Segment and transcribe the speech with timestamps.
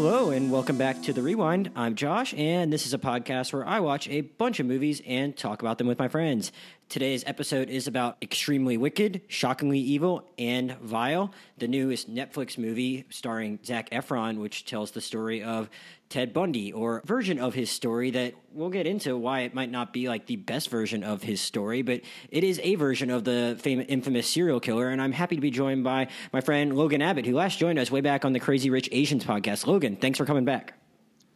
[0.00, 1.72] Hello, and welcome back to The Rewind.
[1.74, 5.36] I'm Josh, and this is a podcast where I watch a bunch of movies and
[5.36, 6.52] talk about them with my friends.
[6.88, 13.58] Today's episode is about Extremely Wicked, Shockingly Evil, and Vile, the newest Netflix movie starring
[13.62, 15.68] Zac Efron, which tells the story of
[16.08, 19.92] Ted Bundy, or version of his story that we'll get into why it might not
[19.92, 23.58] be like the best version of his story, but it is a version of the
[23.60, 24.88] famous, infamous serial killer.
[24.88, 27.90] And I'm happy to be joined by my friend Logan Abbott, who last joined us
[27.90, 29.66] way back on the Crazy Rich Asians podcast.
[29.66, 30.72] Logan, thanks for coming back.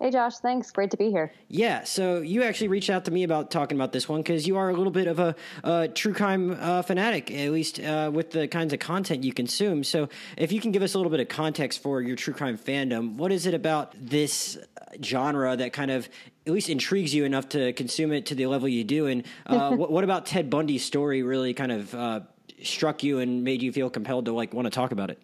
[0.03, 0.39] Hey, Josh.
[0.39, 0.73] Thanks.
[0.73, 1.33] Great to be here.
[1.47, 1.85] Yeah.
[1.85, 4.69] So you actually reached out to me about talking about this one because you are
[4.69, 8.49] a little bit of a, a true crime uh, fanatic, at least uh, with the
[8.49, 9.85] kinds of content you consume.
[9.85, 12.59] So if you can give us a little bit of context for your true crime
[12.59, 14.59] fandom, what is it about this
[15.05, 16.09] genre that kind of
[16.49, 19.07] at least intrigues you enough to consume it to the level you do?
[19.07, 22.21] And uh, what, what, about Ted Bundy's story really kind of uh,
[22.61, 25.23] struck you and made you feel compelled to like want to talk about it?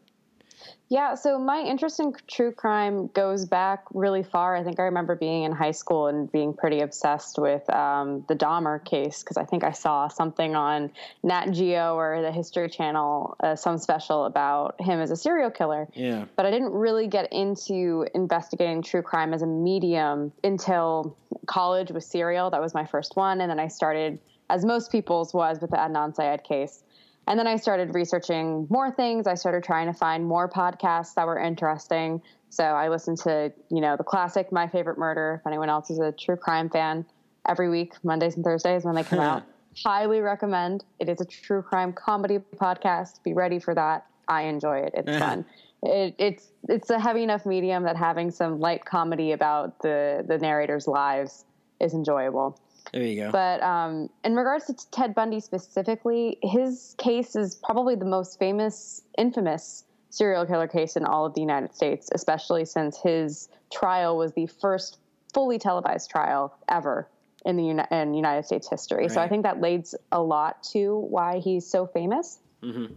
[0.90, 4.56] Yeah, so my interest in true crime goes back really far.
[4.56, 8.34] I think I remember being in high school and being pretty obsessed with um, the
[8.34, 10.90] Dahmer case because I think I saw something on
[11.22, 15.88] Nat Geo or the History Channel, uh, some special about him as a serial killer.
[15.92, 16.24] Yeah.
[16.36, 21.16] But I didn't really get into investigating true crime as a medium until
[21.46, 22.48] college with Serial.
[22.50, 23.42] That was my first one.
[23.42, 26.82] And then I started, as most people's was, with the Adnan Syed case.
[27.28, 29.26] And then I started researching more things.
[29.26, 32.22] I started trying to find more podcasts that were interesting.
[32.48, 35.98] So I listened to, you know, the classic My Favorite Murder, if anyone else is
[35.98, 37.04] a true crime fan,
[37.46, 39.42] every week, Mondays and Thursdays when they come out.
[39.84, 40.84] Highly recommend.
[40.98, 43.22] It is a true crime comedy podcast.
[43.22, 44.06] Be ready for that.
[44.26, 44.92] I enjoy it.
[44.94, 45.44] It's fun.
[45.82, 50.38] It, it's it's a heavy enough medium that having some light comedy about the the
[50.38, 51.44] narrator's lives
[51.78, 52.58] is enjoyable.
[52.92, 53.30] There you go.
[53.30, 59.02] But um, in regards to Ted Bundy specifically, his case is probably the most famous,
[59.16, 64.32] infamous serial killer case in all of the United States, especially since his trial was
[64.32, 64.98] the first
[65.34, 67.08] fully televised trial ever
[67.44, 69.02] in the Uni- in United States history.
[69.02, 69.12] Right.
[69.12, 72.38] So I think that leads a lot to why he's so famous.
[72.62, 72.94] Mm-hmm.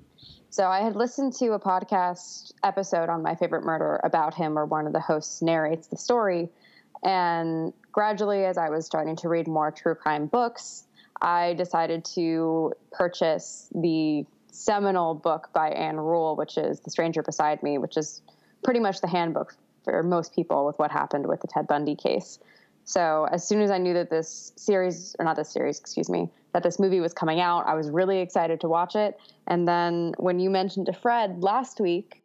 [0.49, 4.65] So I had listened to a podcast episode on My Favorite Murder about him, where
[4.65, 6.49] one of the hosts narrates the story.
[7.03, 10.85] And gradually, as I was starting to read more true crime books,
[11.21, 17.63] I decided to purchase the seminal book by Ann Rule, which is The Stranger Beside
[17.63, 18.21] Me, which is
[18.63, 22.39] pretty much the handbook for most people with what happened with the Ted Bundy case.
[22.83, 26.29] So as soon as I knew that this series, or not this series, excuse me,
[26.53, 29.19] that this movie was coming out, I was really excited to watch it.
[29.47, 32.23] And then when you mentioned to Fred last week,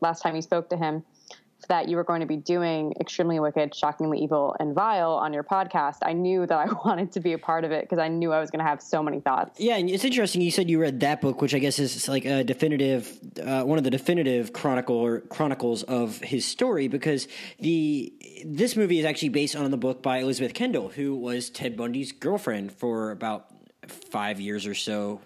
[0.00, 1.04] last time you spoke to him,
[1.68, 5.44] that you were going to be doing Extremely Wicked, Shockingly Evil, and Vile on your
[5.44, 8.32] podcast, I knew that I wanted to be a part of it because I knew
[8.32, 9.60] I was going to have so many thoughts.
[9.60, 10.40] Yeah, and it's interesting.
[10.40, 13.78] You said you read that book, which I guess is like a definitive, uh, one
[13.78, 17.28] of the definitive chronicle or chronicles of his story, because
[17.58, 18.12] the
[18.44, 22.12] this movie is actually based on the book by Elizabeth Kendall, who was Ted Bundy's
[22.12, 23.46] girlfriend for about
[23.86, 25.20] five years or so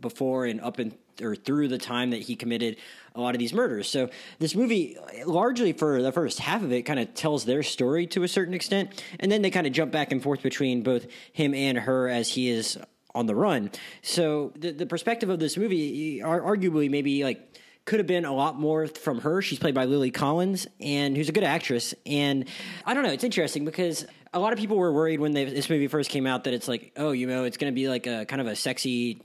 [0.00, 2.76] before and up and or through the time that he committed
[3.14, 3.88] a lot of these murders.
[3.88, 8.06] So this movie, largely for the first half of it, kind of tells their story
[8.08, 11.06] to a certain extent, and then they kind of jump back and forth between both
[11.32, 12.78] him and her as he is
[13.14, 13.70] on the run.
[14.02, 18.58] So the the perspective of this movie, arguably, maybe like could have been a lot
[18.58, 19.42] more from her.
[19.42, 21.94] She's played by Lily Collins, and who's a good actress.
[22.06, 22.46] And
[22.86, 25.70] I don't know, it's interesting because a lot of people were worried when they, this
[25.70, 28.06] movie first came out that it's like, oh, you know, it's going to be like
[28.06, 29.16] a kind of a sexy,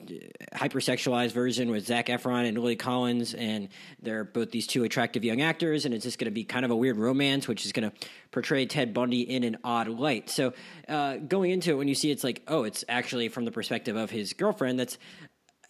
[0.54, 3.70] hypersexualized version with Zac Efron and Lily Collins, and
[4.02, 6.70] they're both these two attractive young actors, and it's just going to be kind of
[6.70, 10.30] a weird romance, which is going to portray Ted Bundy in an odd light.
[10.30, 10.54] So
[10.88, 13.96] uh, going into it, when you see it's like, oh, it's actually from the perspective
[13.96, 14.98] of his girlfriend, that's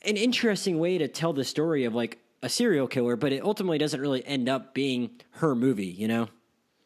[0.01, 3.77] an interesting way to tell the story of like a serial killer, but it ultimately
[3.77, 6.27] doesn't really end up being her movie, you know?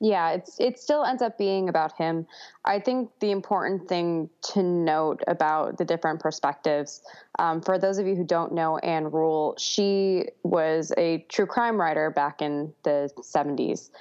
[0.03, 2.27] Yeah, it's it still ends up being about him.
[2.65, 7.01] I think the important thing to note about the different perspectives,
[7.39, 11.79] um, for those of you who don't know Ann Rule, she was a true crime
[11.79, 13.91] writer back in the '70s,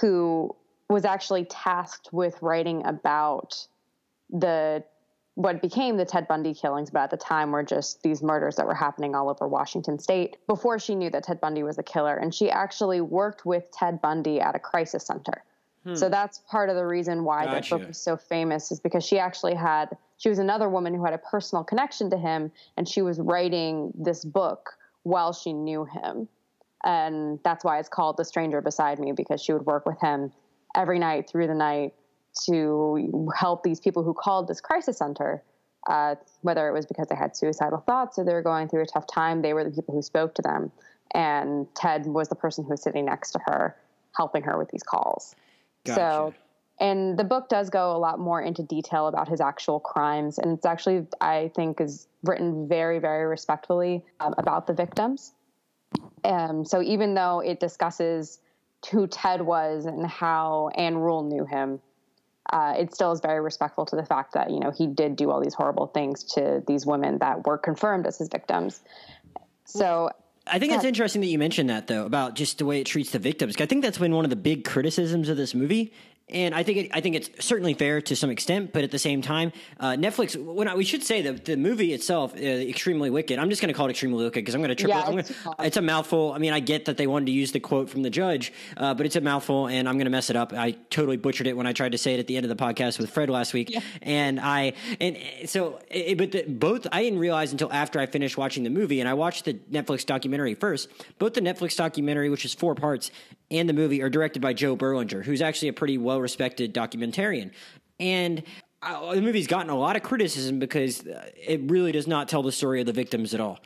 [0.00, 0.52] who
[0.90, 3.64] was actually tasked with writing about
[4.30, 4.82] the
[5.34, 8.66] what became the Ted Bundy killings, but at the time were just these murders that
[8.66, 12.16] were happening all over Washington state before she knew that Ted Bundy was a killer.
[12.16, 15.42] And she actually worked with Ted Bundy at a crisis center.
[15.84, 15.94] Hmm.
[15.94, 17.70] So that's part of the reason why gotcha.
[17.70, 21.04] that book is so famous is because she actually had she was another woman who
[21.04, 25.84] had a personal connection to him and she was writing this book while she knew
[25.84, 26.28] him.
[26.84, 30.32] And that's why it's called The Stranger Beside Me because she would work with him
[30.76, 31.94] every night through the night
[32.46, 35.42] to help these people who called this crisis center,
[35.88, 38.86] uh, whether it was because they had suicidal thoughts or they were going through a
[38.86, 40.70] tough time, they were the people who spoke to them.
[41.14, 43.76] And Ted was the person who was sitting next to her
[44.16, 45.34] helping her with these calls.
[45.84, 46.00] Gotcha.
[46.00, 46.34] So,
[46.80, 50.56] and the book does go a lot more into detail about his actual crimes, and
[50.56, 55.32] it's actually I think is written very very respectfully um, about the victims.
[56.24, 58.40] Um, so even though it discusses
[58.90, 61.80] who Ted was and how Ann Rule knew him,
[62.52, 65.30] uh, it still is very respectful to the fact that you know he did do
[65.30, 68.80] all these horrible things to these women that were confirmed as his victims.
[69.64, 70.10] So
[70.46, 73.10] I think it's interesting that you mentioned that though about just the way it treats
[73.10, 73.56] the victims.
[73.58, 75.92] I think that's been one of the big criticisms of this movie
[76.28, 78.98] and I think it, I think it's certainly fair to some extent, but at the
[78.98, 80.36] same time, uh, Netflix.
[80.42, 83.38] When I, we should say that the movie itself, uh, extremely wicked.
[83.38, 84.98] I'm just going to call it extremely wicked because I'm going to triple.
[84.98, 86.32] Yeah, I'm it's gonna, it's a mouthful.
[86.32, 88.94] I mean, I get that they wanted to use the quote from the judge, uh,
[88.94, 90.52] but it's a mouthful, and I'm going to mess it up.
[90.52, 92.62] I totally butchered it when I tried to say it at the end of the
[92.62, 93.80] podcast with Fred last week, Yeah.
[94.00, 98.36] and I and so, it, but the, both I didn't realize until after I finished
[98.36, 100.88] watching the movie, and I watched the Netflix documentary first.
[101.18, 103.10] Both the Netflix documentary, which is four parts,
[103.52, 107.52] and the movie are directed by Joe Berlinger, who's actually a pretty well respected documentarian.
[108.00, 108.42] And
[108.82, 112.42] uh, the movie's gotten a lot of criticism because uh, it really does not tell
[112.42, 113.60] the story of the victims at all.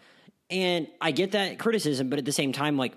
[0.50, 2.94] And I get that criticism, but at the same time, like,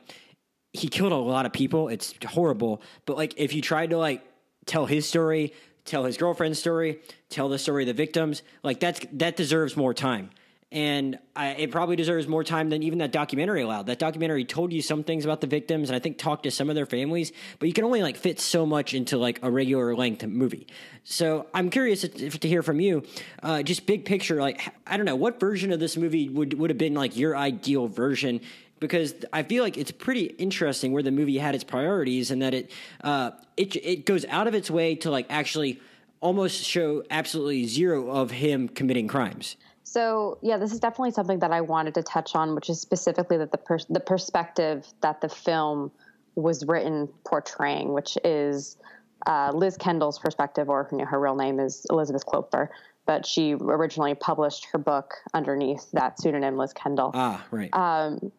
[0.74, 1.88] he killed a lot of people.
[1.88, 2.82] It's horrible.
[3.06, 4.24] But, like, if you tried to, like,
[4.66, 5.54] tell his story,
[5.86, 7.00] tell his girlfriend's story,
[7.30, 10.30] tell the story of the victims, like, that's that deserves more time
[10.72, 13.88] and I, it probably deserves more time than even that documentary allowed.
[13.88, 16.70] That documentary told you some things about the victims, and I think talked to some
[16.70, 19.96] of their families, but you can only like fit so much into like a regular
[19.96, 20.68] length movie.
[21.04, 23.04] So I'm curious to, hear from you,
[23.42, 24.40] uh, just big picture.
[24.40, 27.36] Like I don't know what version of this movie would would have been like your
[27.36, 28.42] ideal version.
[28.80, 32.54] Because I feel like it's pretty interesting where the movie had its priorities, and that
[32.54, 32.72] it
[33.04, 35.82] uh, it it goes out of its way to like actually
[36.22, 39.58] almost show absolutely zero of him committing crimes.
[39.90, 43.38] So yeah, this is definitely something that I wanted to touch on, which is specifically
[43.38, 45.92] that the pers- the perspective that the film
[46.36, 48.78] was written portraying, which is
[49.26, 52.68] uh, Liz Kendall's perspective, or you know, her real name is Elizabeth Kloepfer,
[53.08, 57.10] but she originally published her book underneath that pseudonym, Liz Kendall.
[57.16, 57.74] Ah, right.
[57.74, 58.32] Um,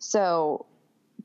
[0.00, 0.66] so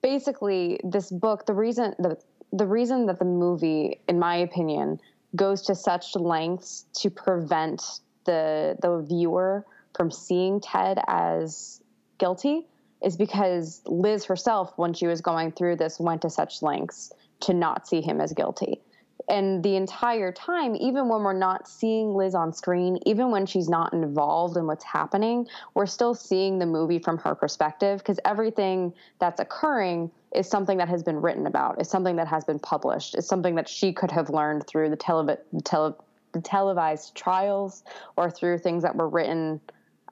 [0.03, 2.21] basically, this book, the reason the
[2.53, 4.99] the reason that the movie, in my opinion,
[5.35, 7.81] goes to such lengths to prevent
[8.25, 9.65] the the viewer
[9.95, 11.81] from seeing Ted as
[12.17, 12.67] guilty
[13.01, 17.11] is because Liz herself, when she was going through this, went to such lengths
[17.41, 18.81] to not see him as guilty.
[19.29, 23.69] And the entire time, even when we're not seeing Liz on screen, even when she's
[23.69, 28.93] not involved in what's happening, we're still seeing the movie from her perspective because everything
[29.19, 33.15] that's occurring is something that has been written about, is something that has been published,
[33.15, 35.97] is something that she could have learned through the, tele- tele-
[36.33, 37.83] the televised trials
[38.17, 39.61] or through things that were written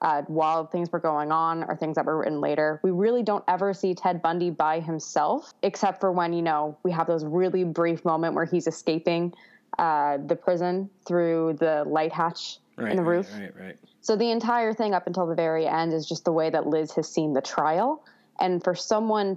[0.02, 2.80] uh, while things were going on or things that were written later.
[2.82, 6.90] We really don't ever see Ted Bundy by himself, except for when, you know, we
[6.92, 9.34] have those really brief moment where he's escaping
[9.78, 13.30] uh, the prison through the light hatch right, in the roof.
[13.34, 13.42] right.
[13.54, 13.76] Right, right.
[14.00, 16.92] So the entire thing up until the very end is just the way that Liz
[16.92, 18.02] has seen the trial.
[18.40, 19.36] And for someone,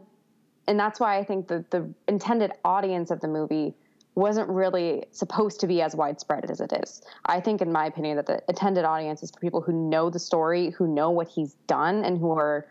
[0.68, 3.74] and that's why I think that the intended audience of the movie
[4.16, 7.02] wasn't really supposed to be as widespread as it is.
[7.26, 10.20] I think, in my opinion, that the attended audience is for people who know the
[10.20, 12.68] story, who know what he's done, and who are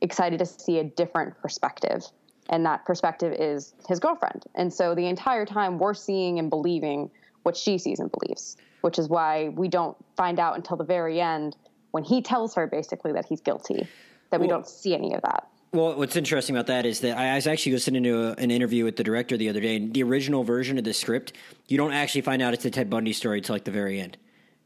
[0.00, 2.04] excited to see a different perspective.
[2.48, 4.44] And that perspective is his girlfriend.
[4.54, 7.10] And so the entire time we're seeing and believing
[7.44, 11.20] what she sees and believes, which is why we don't find out until the very
[11.20, 11.56] end
[11.92, 13.86] when he tells her basically that he's guilty,
[14.30, 15.46] that we don't see any of that.
[15.72, 18.84] Well, what's interesting about that is that I was actually listening to a, an interview
[18.84, 21.32] with the director the other day, and the original version of the script,
[21.68, 24.16] you don't actually find out it's the Ted Bundy story until like the very end.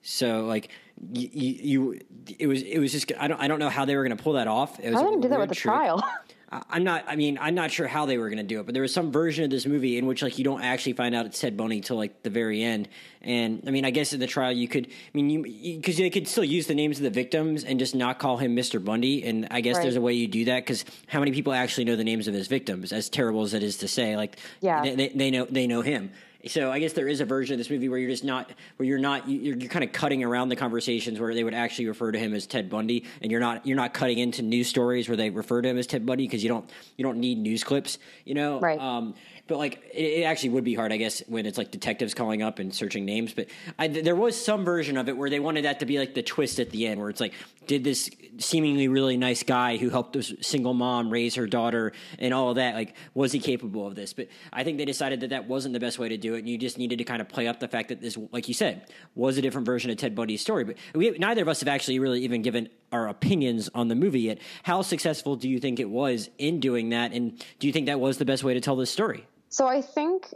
[0.00, 0.70] So, like,
[1.12, 2.00] you, you
[2.38, 4.22] it was it was just I don't I don't know how they were going to
[4.22, 4.78] pull that off.
[4.80, 5.72] It was How a did they do that with the trick.
[5.74, 6.02] trial?
[6.70, 7.04] I'm not.
[7.08, 8.92] I mean, I'm not sure how they were going to do it, but there was
[8.92, 11.56] some version of this movie in which like you don't actually find out it's Ted
[11.56, 12.88] Bundy till like the very end.
[13.22, 14.86] And I mean, I guess in the trial you could.
[14.86, 17.94] I mean, you because they could still use the names of the victims and just
[17.94, 18.82] not call him Mr.
[18.84, 19.24] Bundy.
[19.24, 19.82] And I guess Right.
[19.82, 22.34] there's a way you do that because how many people actually know the names of
[22.34, 22.92] his victims?
[22.92, 24.82] As terrible as it is to say, like Yeah.
[24.82, 26.10] they, they, they know they know him.
[26.46, 28.86] So I guess there is a version of this movie where you're just not where
[28.86, 32.12] you're not you're, you're kind of cutting around the conversations where they would actually refer
[32.12, 35.16] to him as Ted Bundy, and you're not you're not cutting into news stories where
[35.16, 37.98] they refer to him as Ted Bundy because you don't you don't need news clips,
[38.24, 38.60] you know.
[38.60, 38.78] Right.
[38.78, 39.14] Um,
[39.46, 42.42] but like it, it actually would be hard, I guess, when it's like detectives calling
[42.42, 43.34] up and searching names.
[43.34, 43.48] But
[43.78, 46.22] I, there was some version of it where they wanted that to be like the
[46.22, 47.34] twist at the end, where it's like,
[47.66, 52.34] did this seemingly really nice guy who helped this single mom raise her daughter and
[52.34, 54.12] all of that, like, was he capable of this?
[54.12, 56.48] But I think they decided that that wasn't the best way to do it, and
[56.48, 58.90] you just needed to kind of play up the fact that this, like you said,
[59.14, 60.64] was a different version of Ted Bundy's story.
[60.64, 64.20] But we, neither of us have actually really even given our opinions on the movie
[64.20, 64.38] yet.
[64.62, 68.00] How successful do you think it was in doing that, and do you think that
[68.00, 69.26] was the best way to tell this story?
[69.54, 70.34] So I think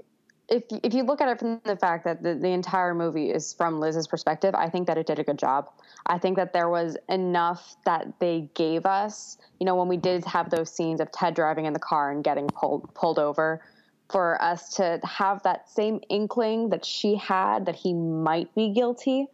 [0.48, 3.52] if if you look at it from the fact that the, the entire movie is
[3.52, 5.70] from Liz's perspective, I think that it did a good job.
[6.06, 9.36] I think that there was enough that they gave us.
[9.58, 12.22] You know, when we did have those scenes of Ted driving in the car and
[12.22, 13.60] getting pulled pulled over,
[14.08, 19.26] for us to have that same inkling that she had that he might be guilty,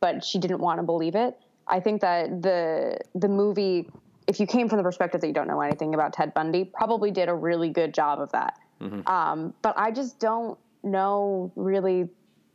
[0.00, 1.36] but she didn't want to believe it.
[1.66, 3.90] I think that the the movie,
[4.26, 7.10] if you came from the perspective that you don't know anything about Ted Bundy, probably
[7.10, 8.54] did a really good job of that.
[8.80, 9.06] Mm-hmm.
[9.08, 12.08] Um, but I just don't know really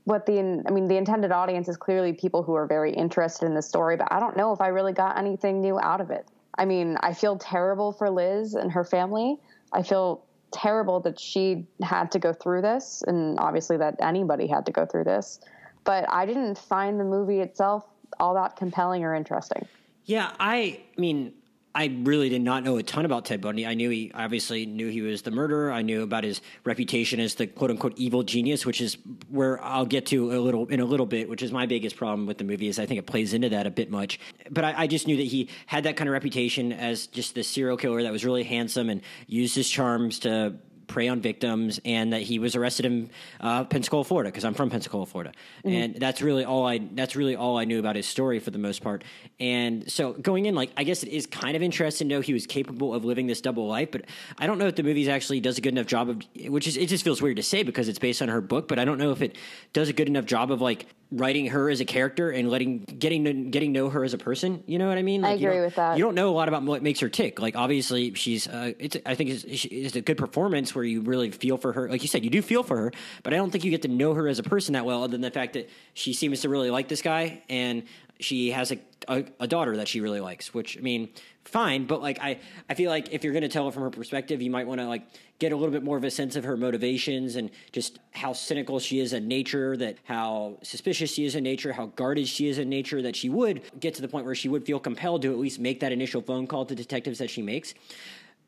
[0.06, 3.54] what the I mean the intended audience is clearly people who are very interested in
[3.54, 6.28] the story, but I don't know if I really got anything new out of it.
[6.58, 9.38] I mean, I feel terrible for Liz and her family.
[9.74, 14.66] I feel terrible that she had to go through this, and obviously that anybody had
[14.68, 15.40] to go through this.
[15.84, 17.86] But I didn't find the movie itself
[18.20, 19.68] all that compelling or interesting.
[20.06, 21.34] Yeah, I mean,
[21.78, 23.66] I really did not know a ton about Ted Bundy.
[23.66, 25.74] I knew he obviously knew he was the murderer.
[25.74, 29.86] I knew about his reputation as the quote unquote evil genius, which is where I'll
[29.86, 32.46] get to a little in a little bit, which is my biggest problem with the
[32.46, 34.22] movie is I think it plays into that a bit much.
[34.50, 37.44] But I, I just knew that he had that kind of reputation as just the
[37.44, 40.56] serial killer that was really handsome and used his charms to
[40.88, 43.10] prey on victims, and that he was arrested in
[43.42, 45.32] uh, Pensacola, Florida, because I'm from Pensacola, Florida,
[45.64, 45.70] mm-hmm.
[45.70, 48.58] and that's really all I that's really all I knew about his story for the
[48.58, 49.04] most part.
[49.40, 52.34] And so going in, like I guess it is kind of interesting to know he
[52.34, 54.04] was capable of living this double life, but
[54.38, 56.78] I don't know if the movie actually does a good enough job of, which is
[56.78, 58.98] it just feels weird to say because it's based on her book, but I don't
[58.98, 59.38] know if it
[59.74, 63.26] does a good enough job of like writing her as a character and letting getting
[63.26, 64.64] to getting know her as a person.
[64.66, 65.22] You know what I mean?
[65.22, 65.98] Like, I agree with that.
[65.98, 67.40] You don't know a lot about what makes her tick.
[67.40, 71.32] Like obviously she's uh, it's I think it's, it's, a good performance where you really
[71.32, 71.90] feel for her.
[71.90, 72.92] Like you said, you do feel for her,
[73.24, 75.12] but I don't think you get to know her as a person that well, other
[75.12, 77.84] than the fact that she seems to really like this guy and
[78.20, 80.54] she has a, a, a daughter that she really likes.
[80.54, 81.10] Which I mean,
[81.44, 83.90] fine, but like I I feel like if you're going to tell it from her
[83.90, 85.04] perspective, you might want to like
[85.40, 88.80] get a little bit more of a sense of her motivations and just how cynical
[88.80, 92.58] she is in nature, that how suspicious she is in nature, how guarded she is
[92.58, 95.32] in nature, that she would get to the point where she would feel compelled to
[95.32, 97.74] at least make that initial phone call to detectives that she makes.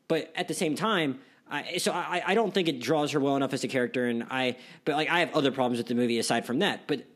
[0.08, 1.20] But at the same time,
[1.50, 4.26] I, so I, I don't think it draws her well enough as a character, and
[4.30, 6.86] I but like I have other problems with the movie aside from that.
[6.86, 7.06] But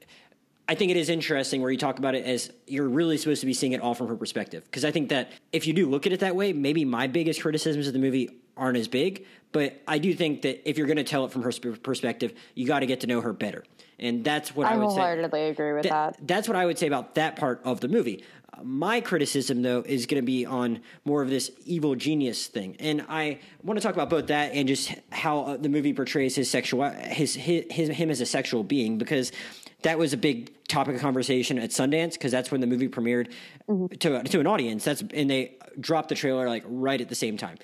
[0.68, 3.46] I think it is interesting where you talk about it as you're really supposed to
[3.46, 4.64] be seeing it all from her perspective.
[4.64, 7.42] Because I think that if you do look at it that way, maybe my biggest
[7.42, 9.26] criticisms of the movie aren't as big.
[9.50, 11.52] But I do think that if you're going to tell it from her
[11.82, 13.64] perspective, you got to get to know her better.
[13.98, 15.50] And that's what I, I would wholeheartedly say.
[15.50, 16.26] agree with that, that.
[16.26, 18.24] That's what I would say about that part of the movie.
[18.62, 23.04] My criticism, though, is going to be on more of this evil genius thing, and
[23.08, 26.50] I want to talk about both that and just how uh, the movie portrays his
[26.50, 29.32] sexual his, his, his him as a sexual being because
[29.82, 33.32] that was a big topic of conversation at Sundance because that's when the movie premiered
[33.68, 33.86] mm-hmm.
[33.86, 34.84] to to an audience.
[34.84, 37.58] That's and they dropped the trailer like right at the same time.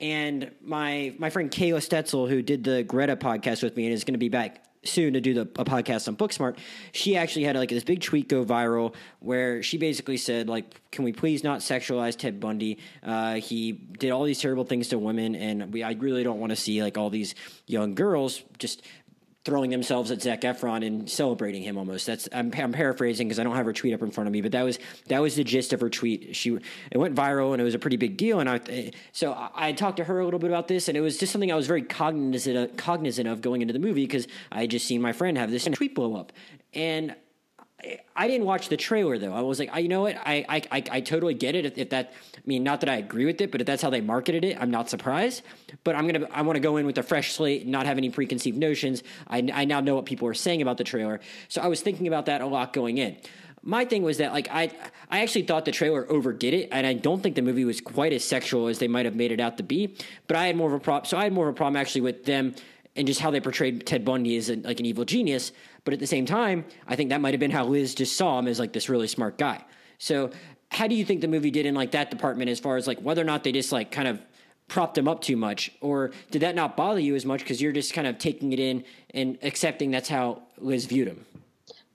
[0.00, 4.04] And my my friend Kayla Stetzel, who did the Greta podcast with me and is
[4.04, 6.56] going to be back soon to do the a podcast on Booksmart,
[6.92, 11.04] she actually had like this big tweet go viral where she basically said like, "Can
[11.04, 12.78] we please not sexualize Ted Bundy?
[13.02, 16.50] Uh, he did all these terrible things to women, and we I really don't want
[16.50, 17.34] to see like all these
[17.66, 18.82] young girls just
[19.44, 22.06] throwing themselves at Zac Efron and celebrating him almost.
[22.06, 24.42] That's I'm, I'm paraphrasing because I don't have her tweet up in front of me,
[24.42, 24.78] but that was
[25.08, 26.36] that was the gist of her tweet.
[26.36, 26.58] She
[26.90, 28.40] it went viral and it was a pretty big deal.
[28.40, 31.00] And I so I, I talked to her a little bit about this, and it
[31.00, 34.26] was just something I was very cognizant of, cognizant of going into the movie because
[34.52, 36.32] I had just seen my friend have this tweet blow up,
[36.74, 37.14] and
[38.16, 39.32] I didn't watch the trailer though.
[39.32, 40.16] I was like, I, you know what?
[40.16, 41.78] I, I, I, I totally get it.
[41.78, 44.00] If, that, I mean, not that I agree with it, but if that's how they
[44.00, 45.42] marketed it, I'm not surprised.
[45.84, 48.10] But I'm gonna, I want to go in with a fresh slate, not have any
[48.10, 49.02] preconceived notions.
[49.26, 52.06] I, I now know what people are saying about the trailer, so I was thinking
[52.06, 53.16] about that a lot going in.
[53.62, 54.70] My thing was that like I,
[55.10, 58.12] I actually thought the trailer overdid it, and I don't think the movie was quite
[58.12, 59.94] as sexual as they might have made it out to be.
[60.26, 61.06] But I had more of a problem.
[61.06, 62.54] So I had more of a problem actually with them
[62.96, 65.52] and just how they portrayed Ted Bundy as a, like an evil genius.
[65.84, 68.38] But at the same time, I think that might have been how Liz just saw
[68.38, 69.64] him as like this really smart guy.
[69.98, 70.30] So
[70.70, 73.00] how do you think the movie did in like that department as far as like
[73.00, 74.20] whether or not they just like kind of
[74.68, 77.72] propped him up too much or did that not bother you as much because you're
[77.72, 78.84] just kind of taking it in
[79.14, 81.26] and accepting that's how Liz viewed him?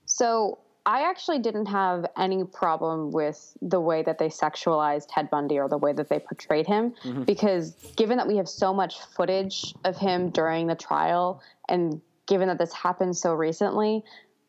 [0.04, 5.58] So I actually didn't have any problem with the way that they sexualized Ted Bundy
[5.58, 7.24] or the way that they portrayed him mm-hmm.
[7.24, 12.48] because given that we have so much footage of him during the trial and given
[12.48, 14.04] that this happened so recently,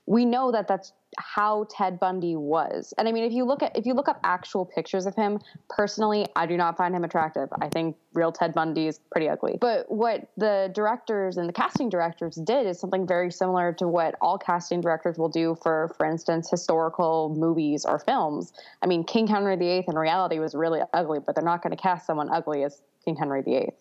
[0.06, 2.94] we know that that's how Ted Bundy was.
[2.98, 5.40] And I mean, if you look at if you look up actual pictures of him,
[5.70, 7.50] personally, I do not find him attractive.
[7.62, 9.58] I think real Ted Bundy is pretty ugly.
[9.60, 14.16] But what the directors and the casting directors did is something very similar to what
[14.22, 18.54] all casting directors will do for for instance historical movies or films.
[18.82, 21.82] I mean, King Henry VIII in reality was really ugly, but they're not going to
[21.82, 23.74] cast someone ugly as King Henry VIII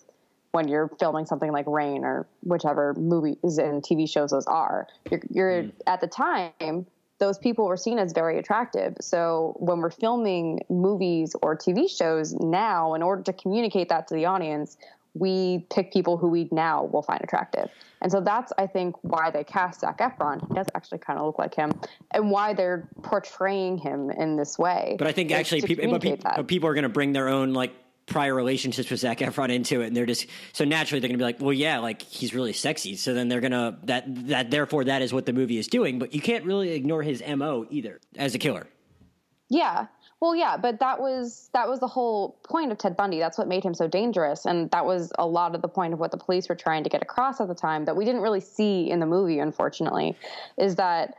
[0.56, 4.86] when you're filming something like Reign or whichever movies and TV shows those are.
[5.10, 5.72] You're, you're mm.
[5.86, 6.86] at the time
[7.18, 8.94] those people were seen as very attractive.
[9.02, 14.14] So when we're filming movies or TV shows now, in order to communicate that to
[14.14, 14.78] the audience,
[15.12, 17.68] we pick people who we now will find attractive.
[18.00, 20.46] And so that's, I think, why they cast Zac Efron.
[20.48, 21.72] He does actually kind of look like him,
[22.12, 24.96] and why they're portraying him in this way.
[24.98, 27.54] But I think actually, people, but, people, but people are going to bring their own
[27.54, 27.74] like
[28.06, 31.24] prior relationships with Zac Efron into it, and they're just so naturally they're gonna be
[31.24, 32.96] like, well, yeah, like he's really sexy.
[32.96, 35.98] So then they're gonna that that therefore that is what the movie is doing.
[35.98, 38.66] But you can't really ignore his mo either as a killer.
[39.48, 39.86] Yeah.
[40.20, 43.18] Well, yeah, but that was that was the whole point of Ted Bundy.
[43.18, 46.00] That's what made him so dangerous, and that was a lot of the point of
[46.00, 48.40] what the police were trying to get across at the time that we didn't really
[48.40, 49.40] see in the movie.
[49.40, 50.16] Unfortunately,
[50.56, 51.16] is that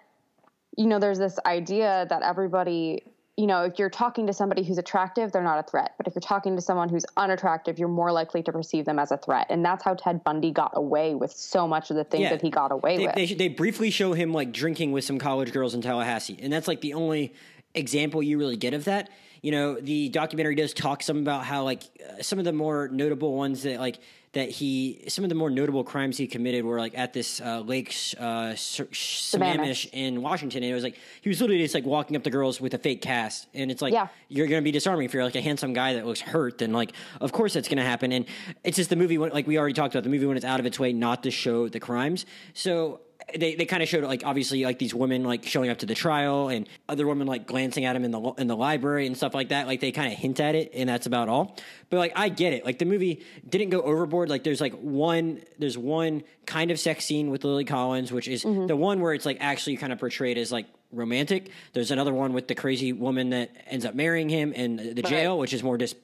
[0.77, 3.03] you know there's this idea that everybody
[3.37, 5.93] you know, if you're talking to somebody who's attractive, they're not a threat.
[5.97, 9.11] But if you're talking to someone who's unattractive, you're more likely to perceive them as
[9.11, 9.45] a threat.
[9.51, 12.29] And that's how Ted Bundy got away with so much of the things yeah.
[12.31, 13.15] that he got away they, with.
[13.15, 16.39] They, they briefly show him like drinking with some college girls in Tallahassee.
[16.41, 17.31] And that's like the only
[17.75, 19.11] example you really get of that.
[19.41, 22.87] You know, the documentary does talk some about how like uh, some of the more
[22.89, 23.99] notable ones that like
[24.33, 27.61] that he some of the more notable crimes he committed were like at this uh,
[27.61, 27.89] lake
[28.19, 32.23] uh, Sammamish in Washington, and it was like he was literally just like walking up
[32.23, 34.07] to girls with a fake cast, and it's like yeah.
[34.27, 36.73] you're going to be disarming if you're like a handsome guy that looks hurt, then
[36.73, 36.91] like
[37.21, 38.25] of course that's going to happen, and
[38.63, 40.59] it's just the movie when, like we already talked about the movie when it's out
[40.59, 43.01] of its way not to show the crimes, so
[43.35, 45.95] they, they kind of showed like obviously like these women like showing up to the
[45.95, 49.33] trial and other women like glancing at him in the in the library and stuff
[49.33, 51.57] like that like they kind of hint at it and that's about all.
[51.89, 52.65] But like I get it.
[52.65, 54.29] Like the movie didn't go overboard.
[54.29, 58.43] Like there's like one there's one kind of sex scene with Lily Collins which is
[58.43, 58.67] mm-hmm.
[58.67, 61.51] the one where it's like actually kind of portrayed as like romantic.
[61.73, 65.37] There's another one with the crazy woman that ends up marrying him in the jail
[65.37, 65.97] which is more just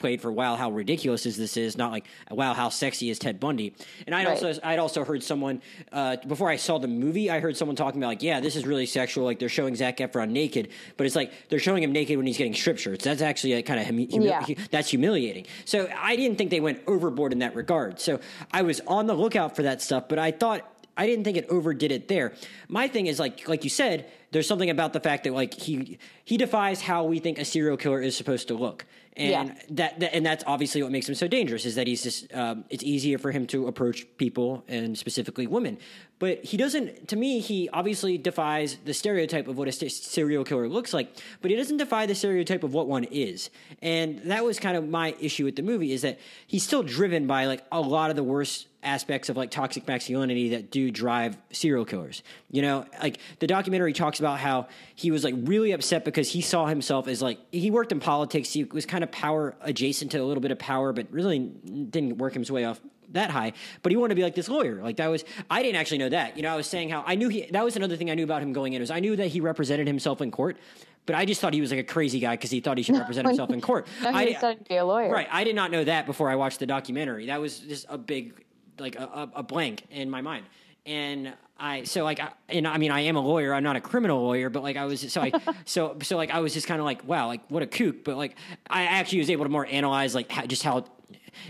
[0.00, 3.38] played for wow how ridiculous is this is not like wow how sexy is ted
[3.38, 3.74] bundy
[4.06, 4.42] and i'd right.
[4.42, 5.60] also i'd also heard someone
[5.92, 8.66] uh, before i saw the movie i heard someone talking about like yeah this is
[8.66, 12.16] really sexual like they're showing zac efron naked but it's like they're showing him naked
[12.16, 14.44] when he's getting strip shirts that's actually a kind of humi- humi- yeah.
[14.70, 18.18] that's humiliating so i didn't think they went overboard in that regard so
[18.52, 21.46] i was on the lookout for that stuff but i thought I didn't think it
[21.48, 22.34] overdid it there.
[22.68, 25.98] My thing is like like you said, there's something about the fact that like he
[26.24, 29.54] he defies how we think a serial killer is supposed to look and yeah.
[29.70, 32.64] that, that, and that's obviously what makes him so dangerous is that he's just um,
[32.70, 35.78] it's easier for him to approach people and specifically women
[36.18, 40.44] but he doesn't to me he obviously defies the stereotype of what a st- serial
[40.44, 43.50] killer looks like but he doesn't defy the stereotype of what one is
[43.82, 47.26] and that was kind of my issue with the movie is that he's still driven
[47.26, 51.36] by like a lot of the worst aspects of like toxic masculinity that do drive
[51.52, 52.22] serial killers.
[52.50, 56.40] You know, like the documentary talks about how he was like really upset because he
[56.40, 58.52] saw himself as like he worked in politics.
[58.52, 62.18] He was kind of power adjacent to a little bit of power, but really didn't
[62.18, 62.80] work his way off
[63.12, 63.52] that high,
[63.82, 64.82] but he wanted to be like this lawyer.
[64.82, 66.36] Like that was I didn't actually know that.
[66.36, 68.24] You know, I was saying how I knew he that was another thing I knew
[68.24, 70.58] about him going in was I knew that he represented himself in court.
[71.06, 72.96] But I just thought he was like a crazy guy because he thought he should
[72.96, 73.88] represent himself in court.
[74.02, 75.10] no, I, to be a lawyer.
[75.10, 75.26] Right.
[75.30, 77.26] I did not know that before I watched the documentary.
[77.26, 78.44] That was just a big
[78.78, 80.46] like a, a blank in my mind
[80.86, 83.80] and I so like I, and I mean I am a lawyer I'm not a
[83.80, 85.32] criminal lawyer but like I was so I
[85.64, 88.16] so so like I was just kind of like wow like what a kook but
[88.16, 88.36] like
[88.68, 90.84] I actually was able to more analyze like how, just how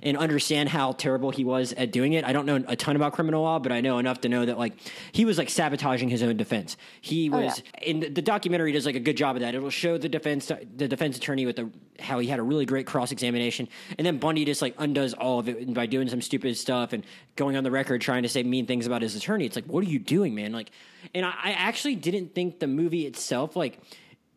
[0.02, 2.24] and understand how terrible he was at doing it.
[2.24, 4.58] I don't know a ton about criminal law, but I know enough to know that
[4.58, 4.74] like
[5.12, 6.76] he was like sabotaging his own defense.
[7.00, 7.84] He oh, was oh, yeah.
[7.84, 9.54] in the documentary does like a good job of that.
[9.54, 12.86] It'll show the defense the defense attorney with the how he had a really great
[12.86, 16.56] cross examination, and then Bundy just like undoes all of it by doing some stupid
[16.56, 17.04] stuff and
[17.36, 19.46] going on the record trying to say mean things about his attorney.
[19.46, 20.52] It's like what are you doing, man?
[20.52, 20.70] Like,
[21.14, 23.78] and I, I actually didn't think the movie itself like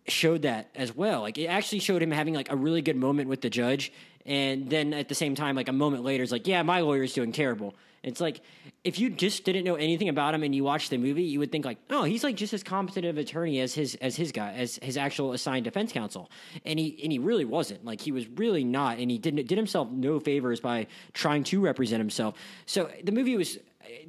[0.08, 1.22] showed that as well.
[1.22, 3.92] Like it actually showed him having like a really good moment with the judge
[4.26, 7.14] and then at the same time, like a moment later, it's like, yeah, my lawyer's
[7.14, 7.76] doing terrible.
[8.04, 8.42] It's like
[8.84, 11.54] if you just didn't know anything about him and you watched the movie, you would
[11.54, 14.52] think like, oh, he's like just as competent of attorney as his as his guy
[14.54, 16.30] as his actual assigned defense counsel,
[16.66, 17.86] and he and he really wasn't.
[17.86, 21.62] Like he was really not, and he didn't did himself no favors by trying to
[21.62, 22.36] represent himself.
[22.66, 23.58] So the movie was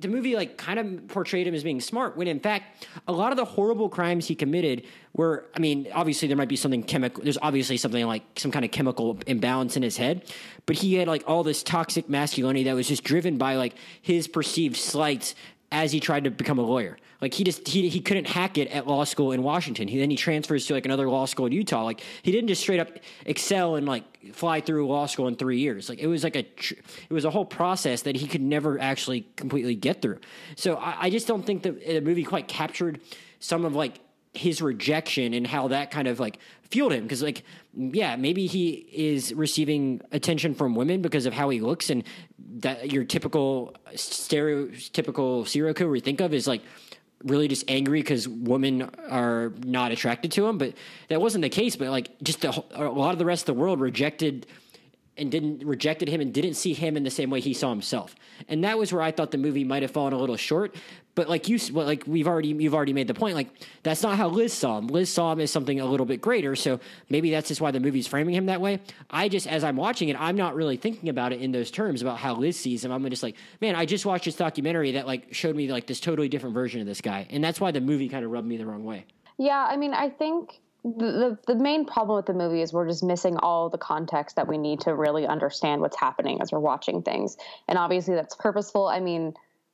[0.00, 3.32] the movie like kind of portrayed him as being smart when in fact a lot
[3.32, 7.22] of the horrible crimes he committed were i mean obviously there might be something chemical
[7.22, 10.24] there's obviously something like some kind of chemical imbalance in his head
[10.66, 14.26] but he had like all this toxic masculinity that was just driven by like his
[14.26, 15.34] perceived slights
[15.74, 16.96] as he tried to become a lawyer.
[17.24, 19.88] Like he just he he couldn't hack it at law school in Washington.
[19.88, 21.82] He then he transfers to like another law school in Utah.
[21.82, 22.90] Like he didn't just straight up
[23.24, 25.88] excel and like fly through law school in three years.
[25.88, 29.26] Like it was like a it was a whole process that he could never actually
[29.36, 30.18] completely get through.
[30.54, 33.00] So I, I just don't think that the movie quite captured
[33.40, 34.00] some of like
[34.34, 38.86] his rejection and how that kind of like fueled him because like yeah maybe he
[38.92, 42.02] is receiving attention from women because of how he looks and
[42.56, 46.62] that your typical stereotypical serial killer we think of is like
[47.24, 50.74] really just angry because women are not attracted to him but
[51.08, 53.60] that wasn't the case but like just the, a lot of the rest of the
[53.60, 54.46] world rejected
[55.16, 58.14] and didn't rejected him and didn't see him in the same way he saw himself.
[58.48, 60.74] And that was where I thought the movie might have fallen a little short.
[61.14, 63.36] But like you, well, like we've already, you've already made the point.
[63.36, 63.48] Like
[63.84, 64.88] that's not how Liz saw him.
[64.88, 66.56] Liz saw him as something a little bit greater.
[66.56, 68.80] So maybe that's just why the movie's framing him that way.
[69.08, 72.02] I just, as I'm watching it, I'm not really thinking about it in those terms
[72.02, 72.90] about how Liz sees him.
[72.90, 76.00] I'm just like, man, I just watched this documentary that like showed me like this
[76.00, 78.56] totally different version of this guy, and that's why the movie kind of rubbed me
[78.56, 79.06] the wrong way.
[79.38, 83.02] Yeah, I mean, I think the, the main problem with the movie is we're just
[83.02, 87.02] missing all the context that we need to really understand what's happening as we're watching
[87.02, 87.38] things.
[87.66, 88.86] And obviously that's purposeful.
[88.86, 89.32] I mean,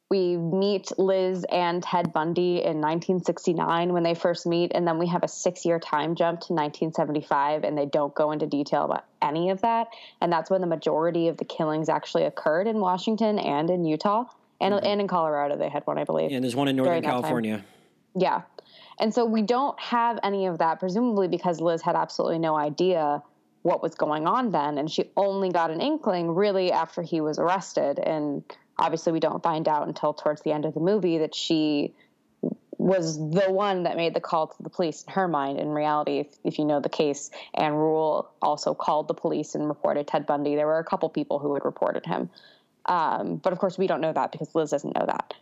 [0.09, 5.07] we meet Liz and Ted Bundy in 1969 when they first meet, and then we
[5.07, 9.05] have a six year time jump to 1975, and they don't go into detail about
[9.23, 9.89] any of that.
[10.21, 14.25] And that's when the majority of the killings actually occurred in Washington and in Utah.
[14.61, 14.85] And, mm-hmm.
[14.85, 16.31] and in Colorado, they had one, I believe.
[16.31, 17.65] Yeah, and there's one in Northern California.
[18.17, 18.43] Yeah.
[19.01, 23.23] And so we don't have any of that, presumably because Liz had absolutely no idea
[23.63, 24.77] what was going on then.
[24.77, 27.99] And she only got an inkling really after he was arrested.
[27.99, 28.45] And
[28.79, 31.95] obviously, we don't find out until towards the end of the movie that she
[32.77, 35.59] was the one that made the call to the police in her mind.
[35.59, 39.67] In reality, if, if you know the case, Ann Rule also called the police and
[39.67, 40.57] reported Ted Bundy.
[40.57, 42.29] There were a couple people who had reported him.
[42.85, 45.35] Um, but of course, we don't know that because Liz doesn't know that.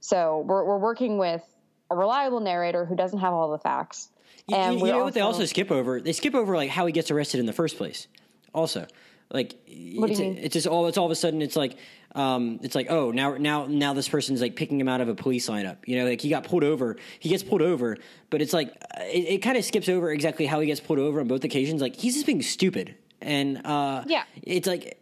[0.00, 1.42] So we're, we're working with
[1.90, 4.10] a reliable narrator who doesn't have all the facts.
[4.48, 6.00] And you, you know also, what they also skip over?
[6.00, 8.06] They skip over like how he gets arrested in the first place.
[8.52, 8.86] Also,
[9.32, 11.76] like it's, it's, just all it's all of a sudden it's like
[12.16, 15.14] um, it's like oh now now now this person's like picking him out of a
[15.14, 15.76] police lineup.
[15.86, 16.96] You know, like he got pulled over.
[17.20, 17.96] He gets pulled over,
[18.30, 21.20] but it's like it, it kind of skips over exactly how he gets pulled over
[21.20, 21.80] on both occasions.
[21.80, 22.96] Like he's just being stupid.
[23.22, 24.98] And uh, yeah, it's like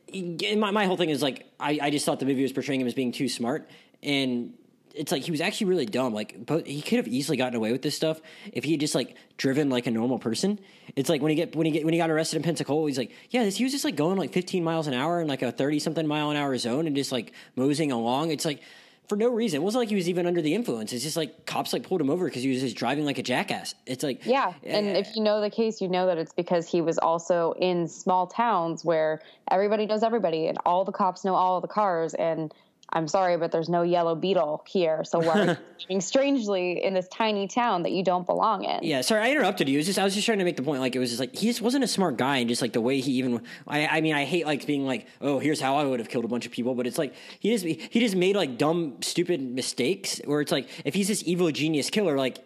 [0.56, 2.86] my, my whole thing is like I, I just thought the movie was portraying him
[2.86, 3.70] as being too smart,
[4.02, 4.52] and
[4.94, 6.12] it's like he was actually really dumb.
[6.12, 8.20] Like, but he could have easily gotten away with this stuff
[8.52, 10.58] if he had just like driven like a normal person.
[10.96, 12.98] It's like when he get when he get when he got arrested in Pensacola, he's
[12.98, 15.42] like, yeah, this, he was just like going like 15 miles an hour in like
[15.42, 18.30] a 30 something mile an hour zone and just like moseying along.
[18.30, 18.60] It's like
[19.08, 19.60] for no reason.
[19.60, 20.92] It wasn't like he was even under the influence.
[20.92, 23.22] It's just like cops like pulled him over because he was just driving like a
[23.22, 23.74] jackass.
[23.86, 26.68] It's like yeah, and uh, if you know the case, you know that it's because
[26.68, 31.34] he was also in small towns where everybody knows everybody and all the cops know
[31.34, 32.52] all the cars and
[32.90, 35.04] I'm sorry, but there's no yellow beetle here.
[35.04, 38.82] So we're living strangely in this tiny town that you don't belong in.
[38.82, 39.74] Yeah, sorry, I interrupted you.
[39.74, 40.80] It was just I was just trying to make the point.
[40.80, 42.80] Like it was just like he just wasn't a smart guy, and just like the
[42.80, 43.42] way he even.
[43.66, 46.24] I, I mean, I hate like being like, oh, here's how I would have killed
[46.24, 49.40] a bunch of people, but it's like he just he just made like dumb, stupid
[49.42, 50.20] mistakes.
[50.24, 52.38] Where it's like if he's this evil genius killer, like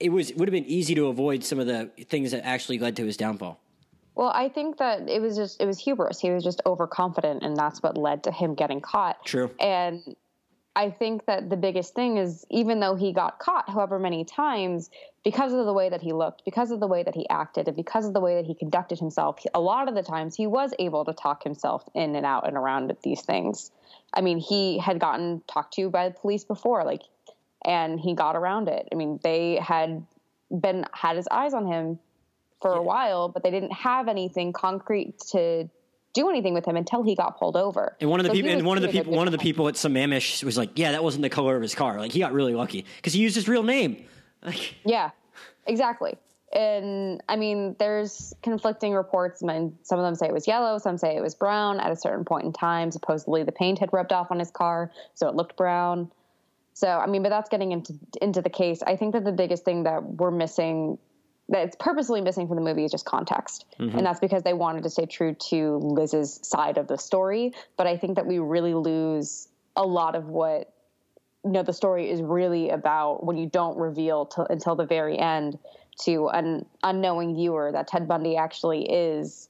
[0.00, 2.78] it was it would have been easy to avoid some of the things that actually
[2.78, 3.60] led to his downfall.
[4.14, 6.20] Well, I think that it was just it was hubris.
[6.20, 9.24] He was just overconfident, and that's what led to him getting caught.
[9.24, 9.50] True.
[9.58, 10.14] And
[10.74, 14.90] I think that the biggest thing is even though he got caught however many times,
[15.24, 17.76] because of the way that he looked, because of the way that he acted, and
[17.76, 20.72] because of the way that he conducted himself, a lot of the times he was
[20.78, 23.70] able to talk himself in and out and around these things.
[24.14, 27.02] I mean, he had gotten talked to by the police before, like,
[27.64, 28.88] and he got around it.
[28.92, 30.04] I mean, they had
[30.50, 31.98] been had his eyes on him
[32.62, 32.78] for yeah.
[32.78, 35.68] a while, but they didn't have anything concrete to
[36.14, 37.96] do anything with him until he got pulled over.
[38.00, 39.68] And one of the so people, and one of the people, one of the people
[39.68, 41.98] at Sammamish was like, "Yeah, that wasn't the color of his car.
[41.98, 44.04] Like he got really lucky because he used his real name."
[44.44, 45.10] Like, yeah,
[45.68, 46.16] exactly.
[46.52, 49.38] And I mean, there's conflicting reports.
[49.38, 51.78] Some of them say it was yellow, some say it was brown.
[51.78, 54.90] At a certain point in time, supposedly the paint had rubbed off on his car,
[55.14, 56.10] so it looked brown.
[56.74, 58.82] So I mean, but that's getting into into the case.
[58.82, 60.98] I think that the biggest thing that we're missing
[61.48, 63.66] that's purposely missing from the movie is just context.
[63.78, 63.98] Mm-hmm.
[63.98, 67.52] And that's because they wanted to stay true to Liz's side of the story.
[67.76, 70.72] But I think that we really lose a lot of what
[71.44, 75.18] you know the story is really about when you don't reveal to, until the very
[75.18, 75.58] end
[76.02, 79.48] to an unknowing viewer that Ted Bundy actually is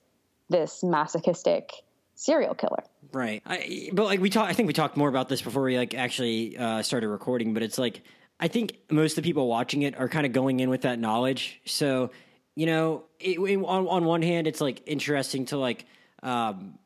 [0.48, 1.72] this masochistic
[2.14, 2.82] serial killer.
[3.12, 3.42] Right.
[3.44, 5.94] I, but like we talked, I think we talked more about this before we like
[5.94, 7.52] actually uh, started recording.
[7.54, 8.02] But it's like
[8.42, 10.98] I think most of the people watching it are kind of going in with that
[10.98, 11.60] knowledge.
[11.64, 12.10] So,
[12.56, 15.86] you know, it, on on one hand, it's like interesting to like
[16.24, 16.76] um,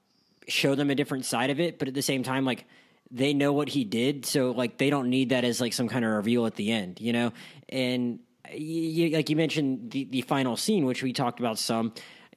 [0.47, 2.67] show them a different side of it, but at the same time, like
[3.11, 6.05] they know what he did, so like they don't need that as like some kind
[6.05, 7.33] of reveal at the end, you know.
[7.71, 8.19] And
[8.53, 11.95] you, like you mentioned the the final scene, which we talked about some.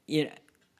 [0.07, 0.31] You know,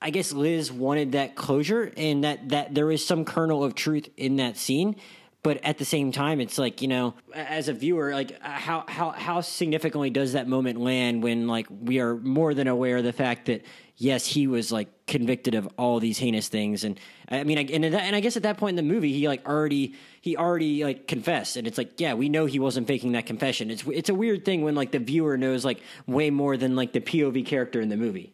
[0.01, 4.07] I guess Liz wanted that closure, and that that there is some kernel of truth
[4.15, 4.95] in that scene
[5.41, 8.83] but at the same time it's like you know as a viewer like uh, how
[8.87, 13.03] how how significantly does that moment land when like we are more than aware of
[13.03, 13.63] the fact that
[13.97, 16.83] yes he was like convicted of all these heinous things?
[16.83, 16.99] And
[17.29, 19.95] i mean and, and i guess at that point in the movie he like already
[20.21, 21.55] he already like confessed.
[21.55, 23.71] And it's like yeah we know he wasn't faking that confession.
[23.71, 26.93] It's it's a weird thing when like the viewer knows like way more than like
[26.93, 28.33] the pov character in the movie.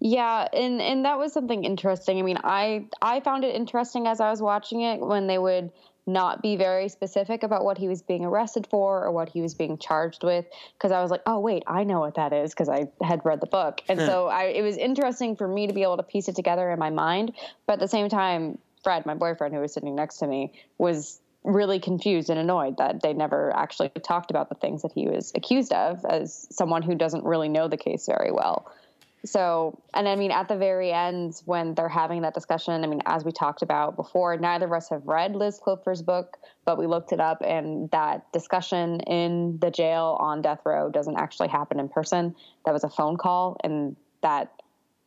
[0.00, 2.18] Yeah, and and that was something interesting.
[2.18, 5.70] I mean, I I found it interesting as I was watching it when they would
[6.06, 9.54] not be very specific about what he was being arrested for or what he was
[9.54, 12.68] being charged with because I was like, oh wait, I know what that is because
[12.68, 14.06] I had read the book, and hmm.
[14.06, 16.78] so I, it was interesting for me to be able to piece it together in
[16.78, 17.32] my mind.
[17.66, 21.20] But at the same time, Fred, my boyfriend who was sitting next to me, was
[21.42, 25.32] really confused and annoyed that they never actually talked about the things that he was
[25.34, 28.70] accused of as someone who doesn't really know the case very well.
[29.24, 33.02] So, and I mean, at the very end, when they're having that discussion, I mean,
[33.04, 36.86] as we talked about before, neither of us have read Liz Kloepfer's book, but we
[36.86, 41.78] looked it up, and that discussion in the jail on death row doesn't actually happen
[41.78, 42.34] in person.
[42.64, 44.52] That was a phone call, and that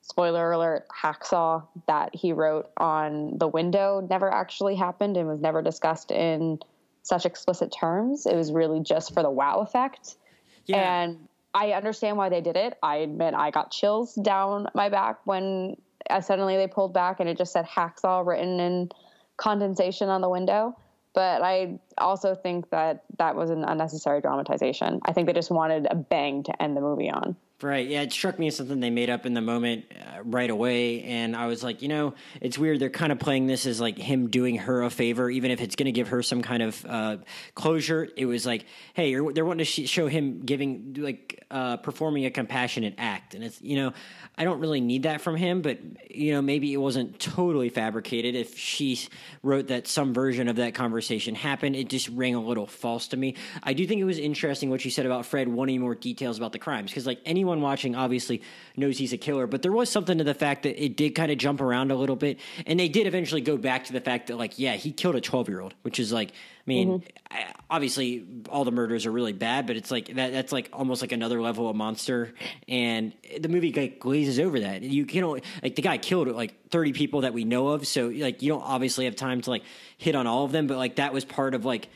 [0.04, 5.62] spoiler alert hacksaw that he wrote on the window never actually happened and was never
[5.62, 6.60] discussed in
[7.04, 8.26] such explicit terms.
[8.26, 10.17] It was really just for the wow effect.
[10.65, 11.04] Yeah.
[11.04, 12.77] And I understand why they did it.
[12.81, 15.75] I admit I got chills down my back when
[16.09, 18.89] uh, suddenly they pulled back and it just said hacksaw written in
[19.37, 20.75] condensation on the window.
[21.13, 24.99] But I also think that that was an unnecessary dramatization.
[25.05, 27.35] I think they just wanted a bang to end the movie on.
[27.63, 27.88] Right.
[27.88, 31.04] Yeah, it struck me as something they made up in the moment uh, right away,
[31.04, 32.80] and I was like, you know, it's weird.
[32.80, 35.78] They're kind of playing this as like him doing her a favor, even if it's
[35.78, 37.17] going to give her some kind of uh,
[37.56, 38.10] closure.
[38.17, 42.32] It was like, hey, they're wanting to sh- show him giving like uh, performing a
[42.32, 43.93] compassionate act, and it's you know,
[44.38, 45.80] I don't really need that from him, but
[46.12, 48.36] you know, maybe it wasn't totally fabricated.
[48.36, 48.99] If she
[49.41, 53.17] wrote that some version of that conversation happened, it just rang a little false to
[53.17, 53.36] me.
[53.62, 56.52] I do think it was interesting what you said about Fred wanting more details about
[56.52, 58.41] the crimes because like anyone watching obviously
[58.75, 61.31] knows he's a killer, but there was something to the fact that it did kind
[61.31, 64.27] of jump around a little bit, and they did eventually go back to the fact
[64.27, 66.33] that like, yeah, he killed a twelve year old, which is like, I
[66.65, 67.51] mean, mm-hmm.
[67.69, 71.11] obviously all the murders are really bad, but it's like that that's like almost like
[71.11, 72.33] another level of monster,
[72.67, 74.81] and the movie like glazes over that.
[74.81, 78.07] You you know like the guy killed like thirty people that we know of, so
[78.07, 79.63] like you don't obviously have time to like
[79.97, 81.89] hit on all of them, but like that was part of like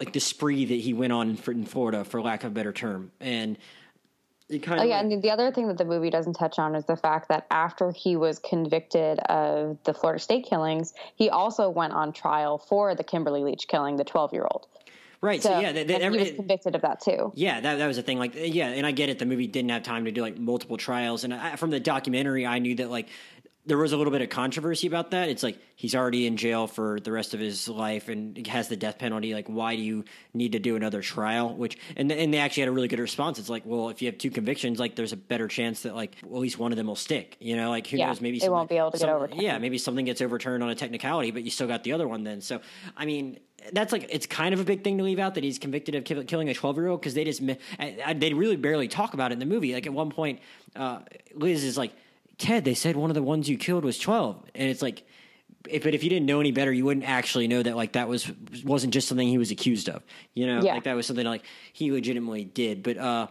[0.00, 3.12] like the spree that he went on in Florida, for lack of a better term,
[3.20, 3.58] and
[4.58, 6.96] kind oh, yeah, and the other thing that the movie doesn't touch on is the
[6.96, 12.12] fact that after he was convicted of the Florida State killings, he also went on
[12.12, 14.66] trial for the Kimberly Leach killing, the 12 year old.
[15.22, 15.42] Right.
[15.42, 17.30] So, so yeah, they, they, he was convicted of that too.
[17.34, 18.18] Yeah, that that was the thing.
[18.18, 19.18] Like, yeah, and I get it.
[19.18, 22.46] The movie didn't have time to do like multiple trials, and I, from the documentary,
[22.46, 23.08] I knew that like
[23.66, 25.28] there was a little bit of controversy about that.
[25.28, 28.76] It's like he's already in jail for the rest of his life and has the
[28.76, 29.34] death penalty.
[29.34, 31.54] Like, why do you need to do another trial?
[31.54, 33.38] Which and and they actually had a really good response.
[33.38, 36.16] It's like, well, if you have two convictions, like there's a better chance that like
[36.24, 37.36] well, at least one of them will stick.
[37.38, 38.22] You know, like who yeah, knows?
[38.22, 39.42] Maybe they won't be able to some, get overturned.
[39.42, 42.24] Yeah, maybe something gets overturned on a technicality, but you still got the other one.
[42.24, 42.62] Then, so
[42.96, 43.38] I mean,
[43.72, 46.26] that's like it's kind of a big thing to leave out that he's convicted of
[46.26, 49.38] killing a 12 year old because they just they really barely talk about it in
[49.38, 49.74] the movie.
[49.74, 50.40] Like at one point,
[50.74, 51.00] uh,
[51.34, 51.92] Liz is like
[52.40, 54.42] Ted, they said one of the ones you killed was 12.
[54.54, 55.04] And it's like,
[55.68, 58.08] if, but if you didn't know any better, you wouldn't actually know that like that
[58.08, 58.32] was
[58.64, 60.02] wasn't just something he was accused of.
[60.34, 60.72] You know, yeah.
[60.72, 62.82] like that was something like he legitimately did.
[62.82, 63.26] But uh,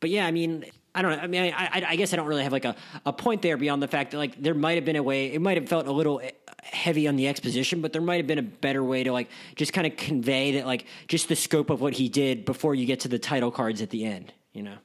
[0.00, 1.18] but yeah, I mean, I don't know.
[1.18, 2.74] I mean, I, I, I guess I don't really have like a,
[3.04, 5.32] a point there beyond the fact that like there might have been a way.
[5.32, 6.22] It might have felt a little
[6.62, 9.74] heavy on the exposition, but there might have been a better way to like just
[9.74, 13.00] kind of convey that like just the scope of what he did before you get
[13.00, 14.32] to the title cards at the end.
[14.54, 14.76] You know.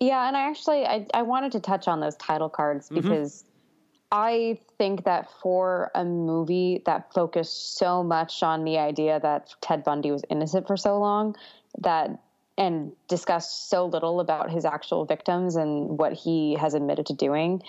[0.00, 3.00] Yeah, and I actually I, I wanted to touch on those title cards mm-hmm.
[3.00, 3.48] because mm-hmm.
[4.12, 9.84] I think that for a movie that focused so much on the idea that Ted
[9.84, 11.36] Bundy was innocent for so long
[11.78, 12.10] that
[12.56, 17.62] and discussed so little about his actual victims and what he has admitted to doing,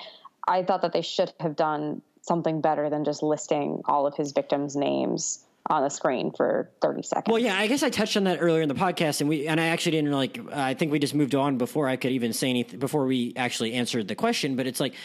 [0.48, 4.32] I thought that they should have done something better than just listing all of his
[4.32, 7.32] victims' names on the screen for 30 seconds.
[7.32, 9.60] Well, yeah, I guess I touched on that earlier in the podcast and we and
[9.60, 12.49] I actually didn't like I think we just moved on before I could even say
[12.49, 14.95] anything before we actually answered the question, but it's like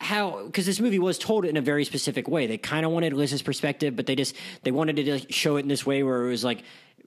[0.00, 2.46] how because this movie was told in a very specific way.
[2.46, 5.68] They kind of wanted Liz's perspective, but they just they wanted to show it in
[5.68, 6.62] this way where it was like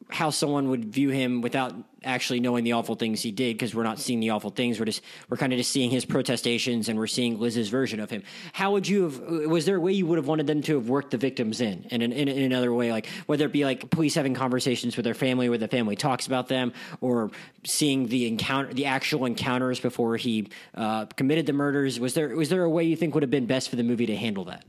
[0.09, 3.83] how someone would view him without actually knowing the awful things he did because we're
[3.83, 4.79] not seeing the awful things.
[4.79, 8.09] We're just we're kind of just seeing his protestations and we're seeing Liz's version of
[8.09, 8.23] him.
[8.53, 10.89] How would you have was there a way you would have wanted them to have
[10.89, 11.83] worked the victims in?
[11.91, 15.13] In, in, in another way like whether it be like police having conversations with their
[15.13, 17.29] family where the family talks about them or
[17.65, 22.49] seeing the encounter the actual encounters before he uh, committed the murders was there was
[22.49, 24.65] there a way you think would have been best for the movie to handle that?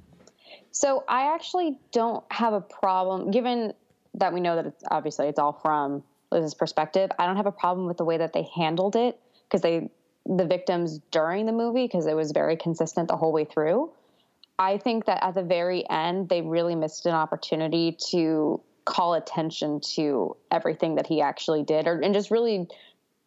[0.73, 3.73] So I actually don't have a problem given
[4.15, 7.11] that we know that it's obviously it's all from Liz's perspective.
[7.19, 9.91] I don't have a problem with the way that they handled it because they
[10.27, 13.91] the victims during the movie because it was very consistent the whole way through.
[14.59, 19.81] I think that at the very end they really missed an opportunity to call attention
[19.81, 22.69] to everything that he actually did or and just really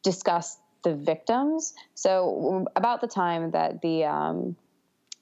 [0.03, 1.73] discuss the victims.
[1.95, 4.55] So about the time that the um,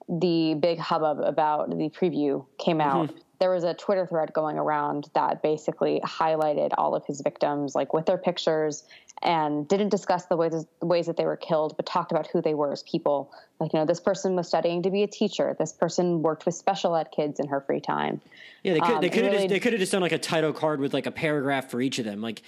[0.09, 4.59] the big hubbub about the preview came out, mm-hmm there was a Twitter thread going
[4.59, 8.83] around that basically highlighted all of his victims, like with their pictures,
[9.23, 12.39] and didn't discuss the ways the ways that they were killed, but talked about who
[12.39, 13.31] they were as people.
[13.59, 15.55] Like, you know, this person was studying to be a teacher.
[15.57, 18.21] This person worked with special ed kids in her free time.
[18.61, 20.11] Yeah, they could um, they could have really, just, they could have just done like
[20.11, 22.21] a title card with like a paragraph for each of them.
[22.21, 22.43] Like,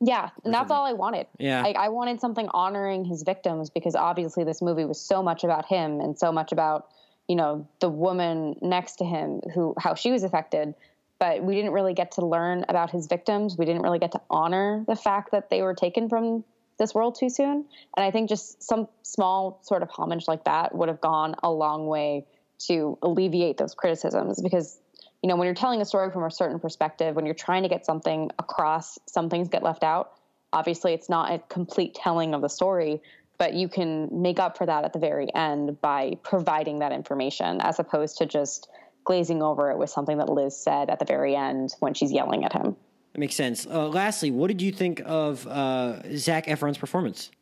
[0.00, 1.26] yeah, and that's all I wanted.
[1.40, 5.42] Yeah, like, I wanted something honoring his victims because obviously this movie was so much
[5.42, 6.90] about him and so much about
[7.28, 10.74] you know the woman next to him who how she was affected
[11.22, 13.56] but we didn't really get to learn about his victims.
[13.56, 16.42] We didn't really get to honor the fact that they were taken from
[16.80, 17.64] this world too soon.
[17.96, 21.48] And i think just some small sort of homage like that would have gone a
[21.48, 22.26] long way
[22.66, 24.80] to alleviate those criticisms because
[25.22, 27.68] you know when you're telling a story from a certain perspective when you're trying to
[27.68, 30.14] get something across some things get left out.
[30.52, 33.00] Obviously it's not a complete telling of the story
[33.42, 37.60] but you can make up for that at the very end by providing that information
[37.60, 38.68] as opposed to just
[39.02, 42.44] glazing over it with something that Liz said at the very end when she's yelling
[42.44, 42.76] at him.
[43.12, 43.66] That makes sense.
[43.66, 47.32] Uh, lastly, what did you think of uh, Zac Efron's performance?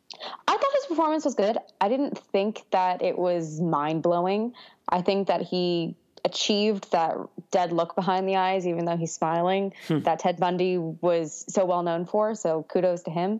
[0.47, 1.59] I thought his performance was good.
[1.79, 4.53] I didn't think that it was mind blowing.
[4.89, 7.15] I think that he achieved that
[7.51, 9.99] dead look behind the eyes, even though he's smiling, hmm.
[9.99, 12.33] that Ted Bundy was so well known for.
[12.33, 13.39] So kudos to him.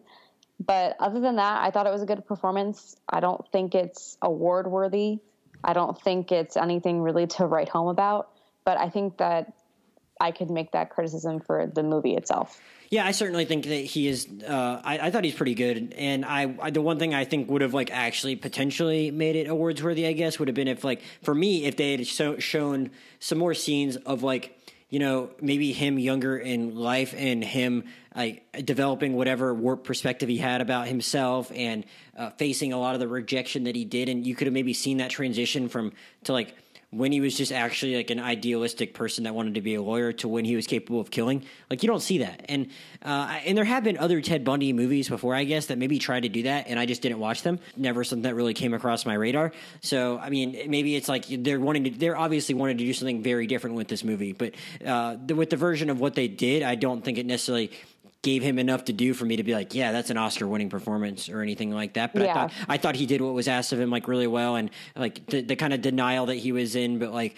[0.66, 2.96] But other than that, I thought it was a good performance.
[3.10, 5.20] I don't think it's award worthy.
[5.64, 8.30] I don't think it's anything really to write home about.
[8.64, 9.54] But I think that
[10.20, 12.62] I could make that criticism for the movie itself.
[12.92, 14.28] Yeah, I certainly think that he is.
[14.48, 17.50] Uh, I, I, thought he's pretty good, and I, I, the one thing I think
[17.50, 20.84] would have like actually potentially made it awards worthy, I guess, would have been if
[20.84, 24.61] like for me if they had so, shown some more scenes of like
[24.92, 30.38] you know, maybe him younger in life and him like developing whatever warped perspective he
[30.38, 31.86] had about himself and
[32.18, 34.74] uh, facing a lot of the rejection that he did, and you could have maybe
[34.74, 35.94] seen that transition from
[36.26, 36.54] to like
[36.92, 40.12] when he was just actually like an idealistic person that wanted to be a lawyer
[40.12, 41.44] to when he was capable of killing.
[41.70, 42.68] Like you don't see that, and
[43.02, 46.24] uh, and there have been other Ted Bundy movies before, I guess, that maybe tried
[46.24, 47.60] to do that, and I just didn't watch them.
[47.78, 49.54] Never something that really came across my radar.
[49.82, 53.24] So I mean, maybe it's like they're wanting to, they're obviously wanting to do something
[53.24, 54.54] very different with this movie, but
[54.86, 57.72] uh, the, with the version of what they did, I don't think it necessarily
[58.22, 60.70] gave him enough to do for me to be like, yeah, that's an Oscar winning
[60.70, 62.14] performance or anything like that.
[62.14, 62.32] But yeah.
[62.32, 64.70] I thought I thought he did what was asked of him like really well and
[64.96, 67.36] like the, the kind of denial that he was in, but like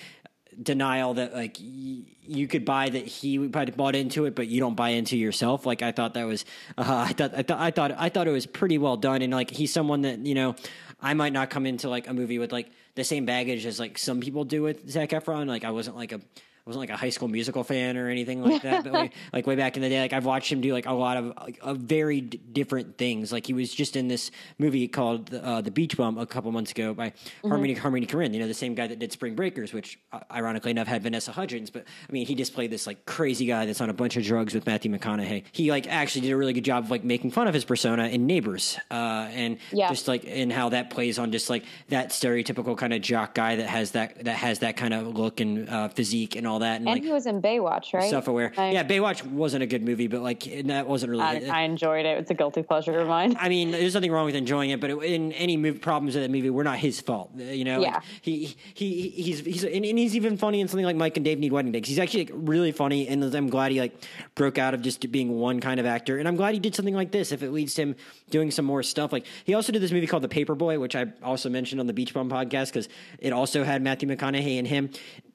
[0.62, 4.76] denial that like y- you could buy that he bought into it, but you don't
[4.76, 5.65] buy into yourself.
[5.65, 6.46] Like I thought that was,
[6.78, 9.22] uh, I thought, I thought, I thought, I thought it was pretty well done.
[9.22, 10.56] And like he's someone that you know,
[11.02, 13.98] I might not come into like a movie with like the same baggage as like
[13.98, 15.48] some people do with Zac Efron.
[15.48, 16.22] Like I wasn't like a
[16.65, 18.84] wasn't like a high school musical fan or anything like that.
[18.84, 20.93] but like, like, way back in the day, like I've watched him do like a
[20.93, 23.32] lot of, like, of very d- different things.
[23.32, 26.71] Like he was just in this movie called uh, The Beach Bum a couple months
[26.71, 27.49] ago by mm-hmm.
[27.49, 28.34] Harmony Harmony Korine.
[28.34, 31.32] You know, the same guy that did Spring Breakers, which uh, ironically enough had Vanessa
[31.32, 31.69] Hudgens.
[31.69, 34.23] But I mean, he just played this like crazy guy that's on a bunch of
[34.23, 35.43] drugs with Matthew McConaughey.
[35.52, 38.08] He like actually did a really good job of like making fun of his persona
[38.08, 39.89] in Neighbors, uh, and yeah.
[39.89, 43.58] just like in how that plays on just like that stereotypical kind of jock guy
[43.58, 46.78] that has that that has that kind of look and uh, physique and all that.
[46.78, 48.10] And, and like, he was in Baywatch, right?
[48.10, 48.52] Self aware.
[48.58, 51.24] Yeah, Baywatch wasn't a good movie, but like that wasn't really.
[51.24, 52.18] I, I, enjoyed it.
[52.20, 53.36] It's a guilty pleasure of mine.
[53.39, 56.22] I mean, there's nothing wrong with enjoying it, but it, in any move, problems of
[56.22, 57.32] that movie were not his fault.
[57.38, 57.96] Uh, you know, yeah.
[57.96, 61.39] Like, he he he's he's and, he's even funny in something like Mike and Dave
[61.39, 61.89] Need Wedding Dates.
[61.89, 63.94] He's actually like, really funny, and I'm glad he like
[64.36, 66.96] broke out of just being one kind of actor, and I'm glad he did something
[66.96, 67.32] like this.
[67.32, 67.96] If it leads him
[68.34, 71.06] doing some more stuff, like he also did this movie called The Paperboy, which I
[71.22, 74.89] also mentioned on the Beach Bum podcast because it also had Matthew McConaughey and him.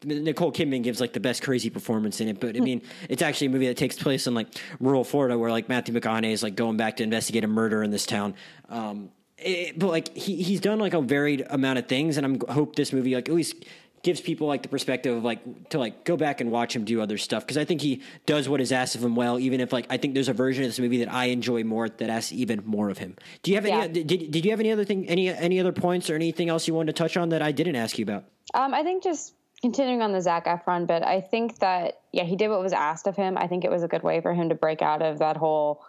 [0.05, 3.47] Nicole Kidman gives like the best crazy performance in it, but I mean, it's actually
[3.47, 4.49] a movie that takes place in like
[4.81, 7.93] rural Florida, where like Matthew McConaughey is like going back to investigate a murder in
[7.93, 8.35] this town.
[8.69, 12.41] Um, it, but like he he's done like a varied amount of things, and I'm
[12.49, 13.65] hope this movie like at least
[14.03, 17.01] gives people like the perspective of like to like go back and watch him do
[17.01, 19.39] other stuff because I think he does what is asked of him well.
[19.39, 21.89] Even if like I think there's a version of this movie that I enjoy more
[21.89, 23.17] that asks even more of him.
[23.43, 23.83] Do you have yeah.
[23.83, 24.05] any?
[24.05, 25.09] Did, did you have any other thing?
[25.09, 27.77] Any any other points or anything else you wanted to touch on that I didn't
[27.77, 28.25] ask you about?
[28.55, 32.37] Um, I think just continuing on the Zac Efron bit, I think that yeah, he
[32.37, 33.37] did what was asked of him.
[33.37, 35.83] I think it was a good way for him to break out of that whole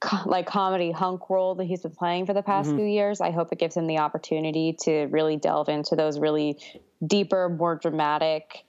[0.00, 2.78] co- like comedy hunk role that he's been playing for the past mm-hmm.
[2.78, 3.20] few years.
[3.20, 6.58] I hope it gives him the opportunity to really delve into those really
[7.06, 8.64] deeper, more dramatic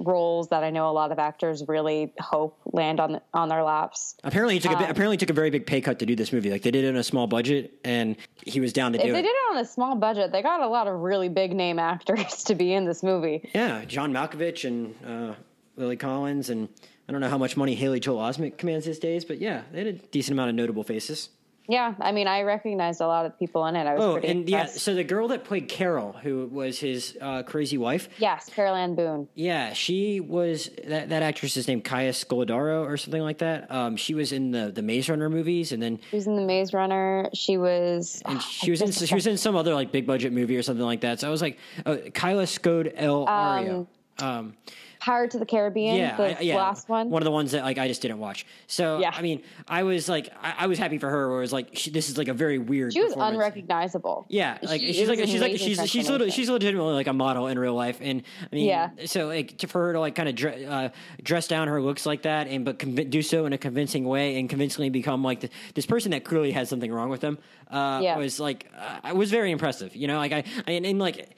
[0.00, 4.16] roles that I know a lot of actors really hope land on on their laps.
[4.24, 6.32] Apparently, he took a, um, apparently took a very big pay cut to do this
[6.32, 6.50] movie.
[6.50, 9.10] Like they did it in a small budget, and he was down to do if
[9.10, 9.12] it.
[9.12, 10.32] They did it on a small budget.
[10.32, 13.48] They got a lot of really big name actors to be in this movie.
[13.54, 15.34] Yeah, John Malkovich and uh,
[15.76, 16.68] Lily Collins, and
[17.12, 19.80] I don't know how much money Haley Joel Osment commands these days, but yeah, they
[19.80, 21.28] had a decent amount of notable faces.
[21.68, 23.86] Yeah, I mean, I recognized a lot of people in it.
[23.86, 24.76] I was oh, pretty and impressed.
[24.76, 28.08] yeah, so the girl that played Carol, who was his uh, crazy wife.
[28.16, 29.28] Yes, Carol Ann Boone.
[29.34, 33.70] Yeah, she was that that actress is named Kaya Scodelario or something like that.
[33.70, 36.42] Um, she was in the the Maze Runner movies, and then she was in the
[36.42, 37.28] Maze Runner.
[37.34, 40.56] She was, and she was in she was in some other like big budget movie
[40.56, 41.20] or something like that.
[41.20, 43.28] So I was like, oh, Kyla Scodelario.
[43.28, 43.86] Um,
[44.18, 44.54] um,
[45.02, 47.10] Pirates of the Caribbean, yeah, the I, yeah, last one.
[47.10, 48.46] One of the ones that like I just didn't watch.
[48.68, 49.10] So yeah.
[49.12, 51.28] I mean, I was like, I, I was happy for her.
[51.28, 52.92] Where it was like, she, this is like a very weird.
[52.92, 54.26] She was unrecognizable.
[54.28, 57.48] Yeah, like she, she's like she's like she's she's little, she's legitimately like a model
[57.48, 58.90] in real life, and I mean, yeah.
[59.06, 60.90] So like to, for her to like kind of dre- uh,
[61.20, 64.38] dress down her looks like that, and but conv- do so in a convincing way,
[64.38, 67.38] and convincingly become like the, this person that clearly has something wrong with them.
[67.68, 68.16] Uh, yeah.
[68.18, 69.96] was like uh, was very impressive.
[69.96, 71.28] You know, like I, I and, and like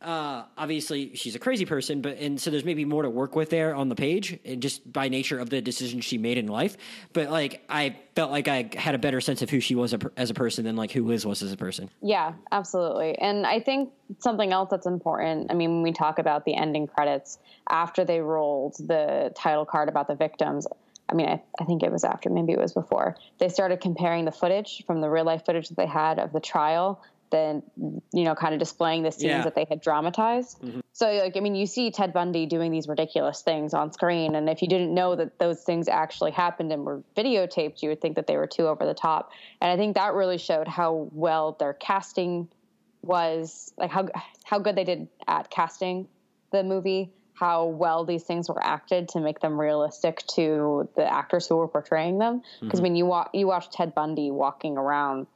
[0.00, 3.50] uh, obviously she's a crazy person, but and so there's maybe more to work with
[3.50, 6.76] there on the page, and just by nature of the decisions she made in life.
[7.12, 9.98] But like, I felt like I had a better sense of who she was a,
[10.16, 11.90] as a person than like who Liz was as a person.
[12.00, 13.18] Yeah, absolutely.
[13.18, 13.90] And I think
[14.20, 15.50] something else that's important.
[15.50, 17.38] I mean, when we talk about the ending credits
[17.68, 20.66] after they rolled the title card about the victims.
[21.10, 23.16] I mean, I, I, think it was after, maybe it was before.
[23.38, 26.40] They started comparing the footage from the real life footage that they had of the
[26.40, 27.62] trial then
[28.12, 29.42] you know kind of displaying the scenes yeah.
[29.42, 30.80] that they had dramatized mm-hmm.
[30.92, 34.48] so like i mean you see ted bundy doing these ridiculous things on screen and
[34.48, 38.16] if you didn't know that those things actually happened and were videotaped you would think
[38.16, 41.56] that they were too over the top and i think that really showed how well
[41.58, 42.48] their casting
[43.02, 44.08] was like how
[44.44, 46.08] how good they did at casting
[46.50, 51.46] the movie how well these things were acted to make them realistic to the actors
[51.46, 52.82] who were portraying them because mm-hmm.
[52.82, 55.26] when you wa- you watch Ted Bundy walking around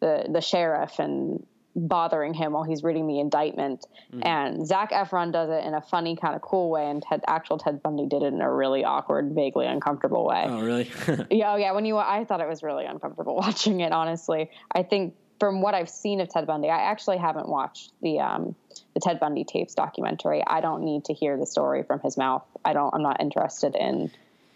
[0.00, 1.44] the the sheriff and
[1.76, 3.84] bothering him while he's reading the indictment.
[4.12, 4.26] Mm-hmm.
[4.26, 7.58] And Zac Efron does it in a funny kind of cool way, and Ted, actual
[7.58, 10.44] Ted Bundy did it in a really awkward, vaguely uncomfortable way.
[10.46, 10.90] Oh, really?
[11.30, 11.72] yeah, oh, yeah.
[11.72, 13.92] When you, I thought it was really uncomfortable watching it.
[13.92, 18.20] Honestly, I think from what I've seen of Ted Bundy, I actually haven't watched the
[18.20, 18.54] um,
[18.94, 20.42] the Ted Bundy tapes documentary.
[20.46, 22.44] I don't need to hear the story from his mouth.
[22.64, 22.94] I don't.
[22.94, 24.10] I'm not interested in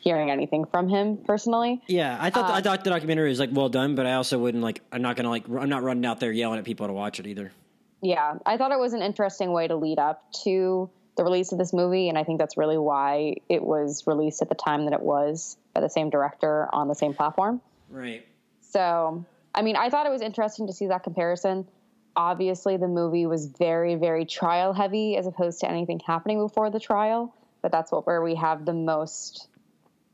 [0.08, 1.82] hearing anything from him personally.
[1.86, 4.38] Yeah, I thought I um, thought the documentary was like well done, but I also
[4.38, 4.80] wouldn't like.
[4.90, 5.46] I'm not gonna like.
[5.48, 7.52] I'm not running out there yelling at people to watch it either.
[8.00, 11.58] Yeah, I thought it was an interesting way to lead up to the release of
[11.58, 14.94] this movie, and I think that's really why it was released at the time that
[14.94, 17.60] it was by the same director on the same platform.
[17.90, 18.24] Right.
[18.60, 21.68] So, I mean, I thought it was interesting to see that comparison.
[22.16, 26.80] Obviously, the movie was very, very trial heavy as opposed to anything happening before the
[26.80, 29.48] trial, but that's what where we have the most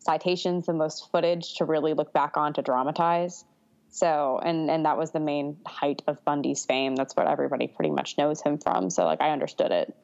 [0.05, 3.45] citations, the most footage to really look back on to dramatize.
[3.91, 6.97] So, and and that was the main height of Bundy's fame.
[6.97, 8.91] That's what everybody pretty much knows him from.
[8.91, 9.95] So, like, I understood it.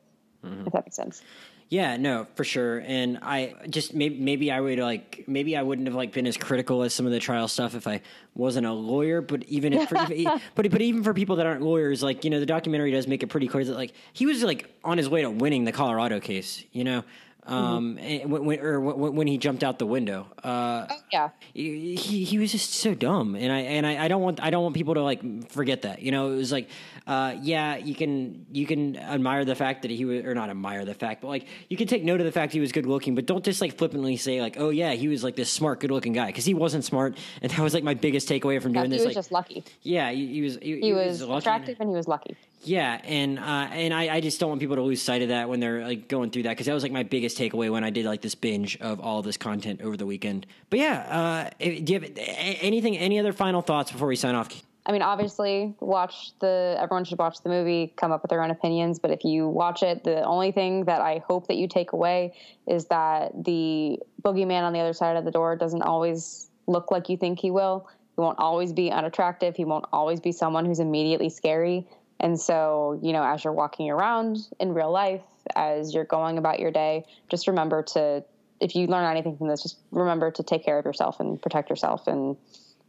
[0.45, 0.67] Mm-hmm.
[0.67, 1.23] If that makes sense.
[1.71, 2.81] Yeah, no, for sure.
[2.81, 6.37] And I just maybe maybe I would like maybe I wouldn't have like been as
[6.37, 8.01] critical as some of the trial stuff if I
[8.35, 9.21] wasn't a lawyer.
[9.21, 9.95] But even if for,
[10.57, 13.23] but but even for people that aren't lawyers, like you know, the documentary does make
[13.23, 16.19] it pretty clear that like he was like on his way to winning the Colorado
[16.19, 16.65] case.
[16.73, 17.05] You know,
[17.51, 18.31] um, mm-hmm.
[18.31, 20.27] when, or when he jumped out the window.
[20.43, 24.23] Uh, oh, yeah, he, he was just so dumb, and I and I, I, don't
[24.23, 26.01] want I don't want people to like forget that.
[26.01, 26.69] You know, it was like,
[27.09, 30.85] uh, yeah, you can you can admire the fact that he was, or not admire
[30.85, 33.17] the fact, but like you can take note of the fact he was good looking,
[33.17, 35.91] but don't just like flippantly say like, oh yeah, he was like this smart, good
[35.91, 38.83] looking guy because he wasn't smart, and that was like my biggest takeaway from yeah,
[38.83, 39.03] doing he this.
[39.03, 39.65] He was like, just lucky.
[39.83, 40.59] Yeah, he, he was.
[40.63, 42.37] He, he was, was attractive and he was lucky.
[42.63, 45.49] Yeah, and uh, and I, I just don't want people to lose sight of that
[45.49, 47.91] when they're like going through that because that was like my biggest takeaway when I
[47.91, 50.47] did like this binge of all this content over the weekend.
[50.69, 52.99] But yeah, uh, do you have anything?
[52.99, 54.51] Any other final thoughts before we sign off?
[54.85, 56.77] I mean, obviously, watch the.
[56.79, 58.99] Everyone should watch the movie, come up with their own opinions.
[58.99, 62.35] But if you watch it, the only thing that I hope that you take away
[62.67, 67.09] is that the boogeyman on the other side of the door doesn't always look like
[67.09, 67.89] you think he will.
[68.17, 69.57] He won't always be unattractive.
[69.57, 71.87] He won't always be someone who's immediately scary
[72.21, 75.23] and so, you know, as you're walking around in real life,
[75.57, 78.23] as you're going about your day, just remember to,
[78.61, 81.71] if you learn anything from this, just remember to take care of yourself and protect
[81.71, 82.37] yourself and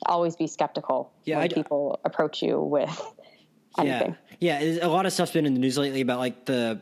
[0.05, 2.89] always be skeptical yeah, when I, people approach you with
[3.77, 4.17] anything.
[4.39, 4.85] Yeah, yeah.
[4.85, 6.81] A lot of stuff's been in the news lately about like the,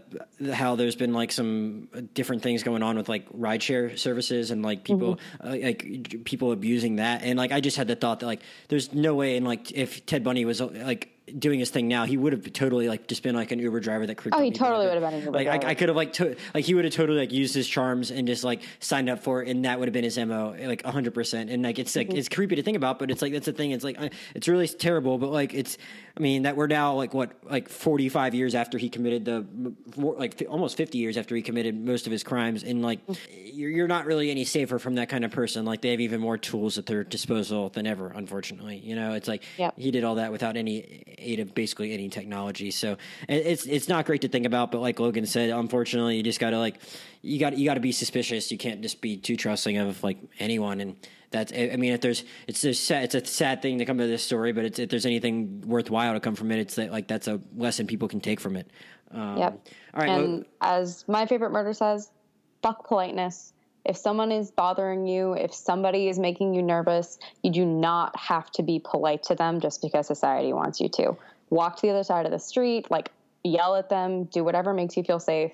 [0.52, 4.84] how there's been like some different things going on with like rideshare services and like
[4.84, 5.48] people mm-hmm.
[5.48, 7.22] uh, like people abusing that.
[7.22, 10.04] And like I just had the thought that like there's no way and like if
[10.08, 13.36] Ted Bundy was like doing his thing now, he would have totally like just been
[13.36, 14.38] like an Uber driver that creeped.
[14.38, 15.70] Oh, he totally would have been an Uber Like I.
[15.70, 18.28] I could have like to, like he would have totally like used his charms and
[18.28, 21.14] just like signed up for it, and that would have been his mo, like hundred
[21.14, 21.50] percent.
[21.50, 22.18] And like it's like Mm-hmm.
[22.18, 23.72] it's creepy to think about, but it's like that's the thing.
[23.72, 25.78] It's like uh, it's really terrible, but like it's.
[26.20, 29.46] I mean that we're now like what like forty five years after he committed the
[29.96, 33.18] like almost fifty years after he committed most of his crimes, and like mm.
[33.54, 35.64] you're, you're not really any safer from that kind of person.
[35.64, 38.12] Like they have even more tools at their disposal than ever.
[38.14, 39.76] Unfortunately, you know, it's like Yep.
[39.78, 42.72] he did all that without any aid of basically any technology.
[42.72, 42.98] So
[43.30, 46.50] it's it's not great to think about, but like Logan said, unfortunately, you just got
[46.50, 46.82] to like
[47.22, 48.52] you got you got to be suspicious.
[48.52, 50.82] You can't just be too trusting of like anyone.
[50.82, 50.98] And
[51.32, 53.98] that's I I mean, if there's it's a sad, it's a sad thing to come
[53.98, 56.92] to this story, but it's, if there's anything worthwhile to come from it, it's that,
[56.92, 58.70] like that's a lesson people can take from it.
[59.12, 59.68] Um, Yep.
[59.94, 60.10] All right.
[60.10, 62.12] and Lo- as my favorite murder says,
[62.62, 63.54] fuck politeness.
[63.86, 68.52] If someone is bothering you, if somebody is making you nervous, you do not have
[68.52, 71.18] to be polite to them just because society wants you to.
[71.50, 73.10] Walk to the other side of the street, like
[73.44, 75.52] yell at them, do whatever makes you feel safe.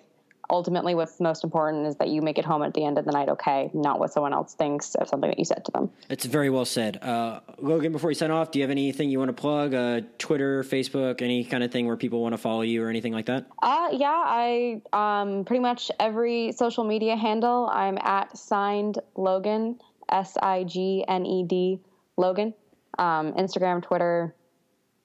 [0.49, 3.11] Ultimately, what's most important is that you make it home at the end of the
[3.11, 5.89] night okay, not what someone else thinks of something that you said to them.
[6.09, 7.01] It's very well said.
[7.01, 9.73] Uh, Logan, before you sign off, do you have anything you want to plug?
[9.73, 13.13] Uh, Twitter, Facebook, any kind of thing where people want to follow you or anything
[13.13, 13.47] like that?
[13.61, 19.79] Uh, yeah, I um, pretty much every social media handle I'm at signed Logan
[20.09, 21.79] S I G N E D
[22.17, 22.53] Logan.
[22.97, 24.35] Um, Instagram, Twitter,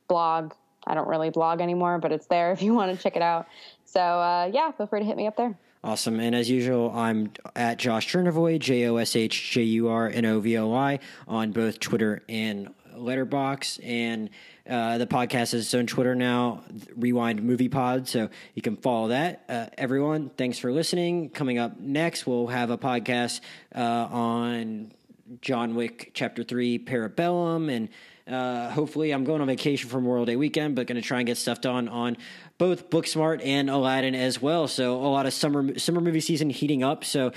[0.08, 0.52] blog.
[0.90, 3.46] I don't really blog anymore, but it's there if you want to check it out.
[3.84, 5.56] So uh, yeah, feel free to hit me up there.
[5.82, 6.20] Awesome.
[6.20, 10.26] And as usual, I'm at Josh Jurnovoy, J O S H J U R N
[10.26, 13.80] O V O Y, on both Twitter and Letterboxd.
[13.82, 14.28] And
[14.68, 16.64] uh, the podcast its own Twitter now,
[16.96, 18.08] Rewind Movie Pod.
[18.08, 19.44] So you can follow that.
[19.48, 21.30] Uh, everyone, thanks for listening.
[21.30, 23.40] Coming up next, we'll have a podcast
[23.74, 24.92] uh, on
[25.40, 27.74] John Wick Chapter 3 Parabellum.
[27.74, 27.88] And
[28.30, 31.26] uh, hopefully, I'm going on vacation for Memorial Day weekend, but going to try and
[31.26, 32.16] get stuff done on
[32.58, 34.68] both Booksmart and Aladdin as well.
[34.68, 37.04] So a lot of summer summer movie season heating up.
[37.04, 37.32] So.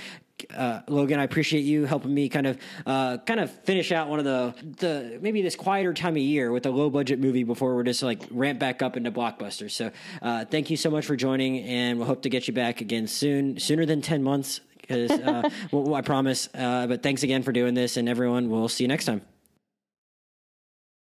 [0.54, 4.18] Uh, Logan, I appreciate you helping me kind of uh, kind of finish out one
[4.18, 7.76] of the the maybe this quieter time of year with a low budget movie before
[7.76, 9.72] we're just like ramp back up into blockbusters.
[9.72, 9.92] So
[10.24, 13.06] uh, thank you so much for joining, and we'll hope to get you back again
[13.06, 16.50] soon, sooner than ten months, because uh, well, I promise.
[16.54, 19.22] Uh, but thanks again for doing this, and everyone, we'll see you next time.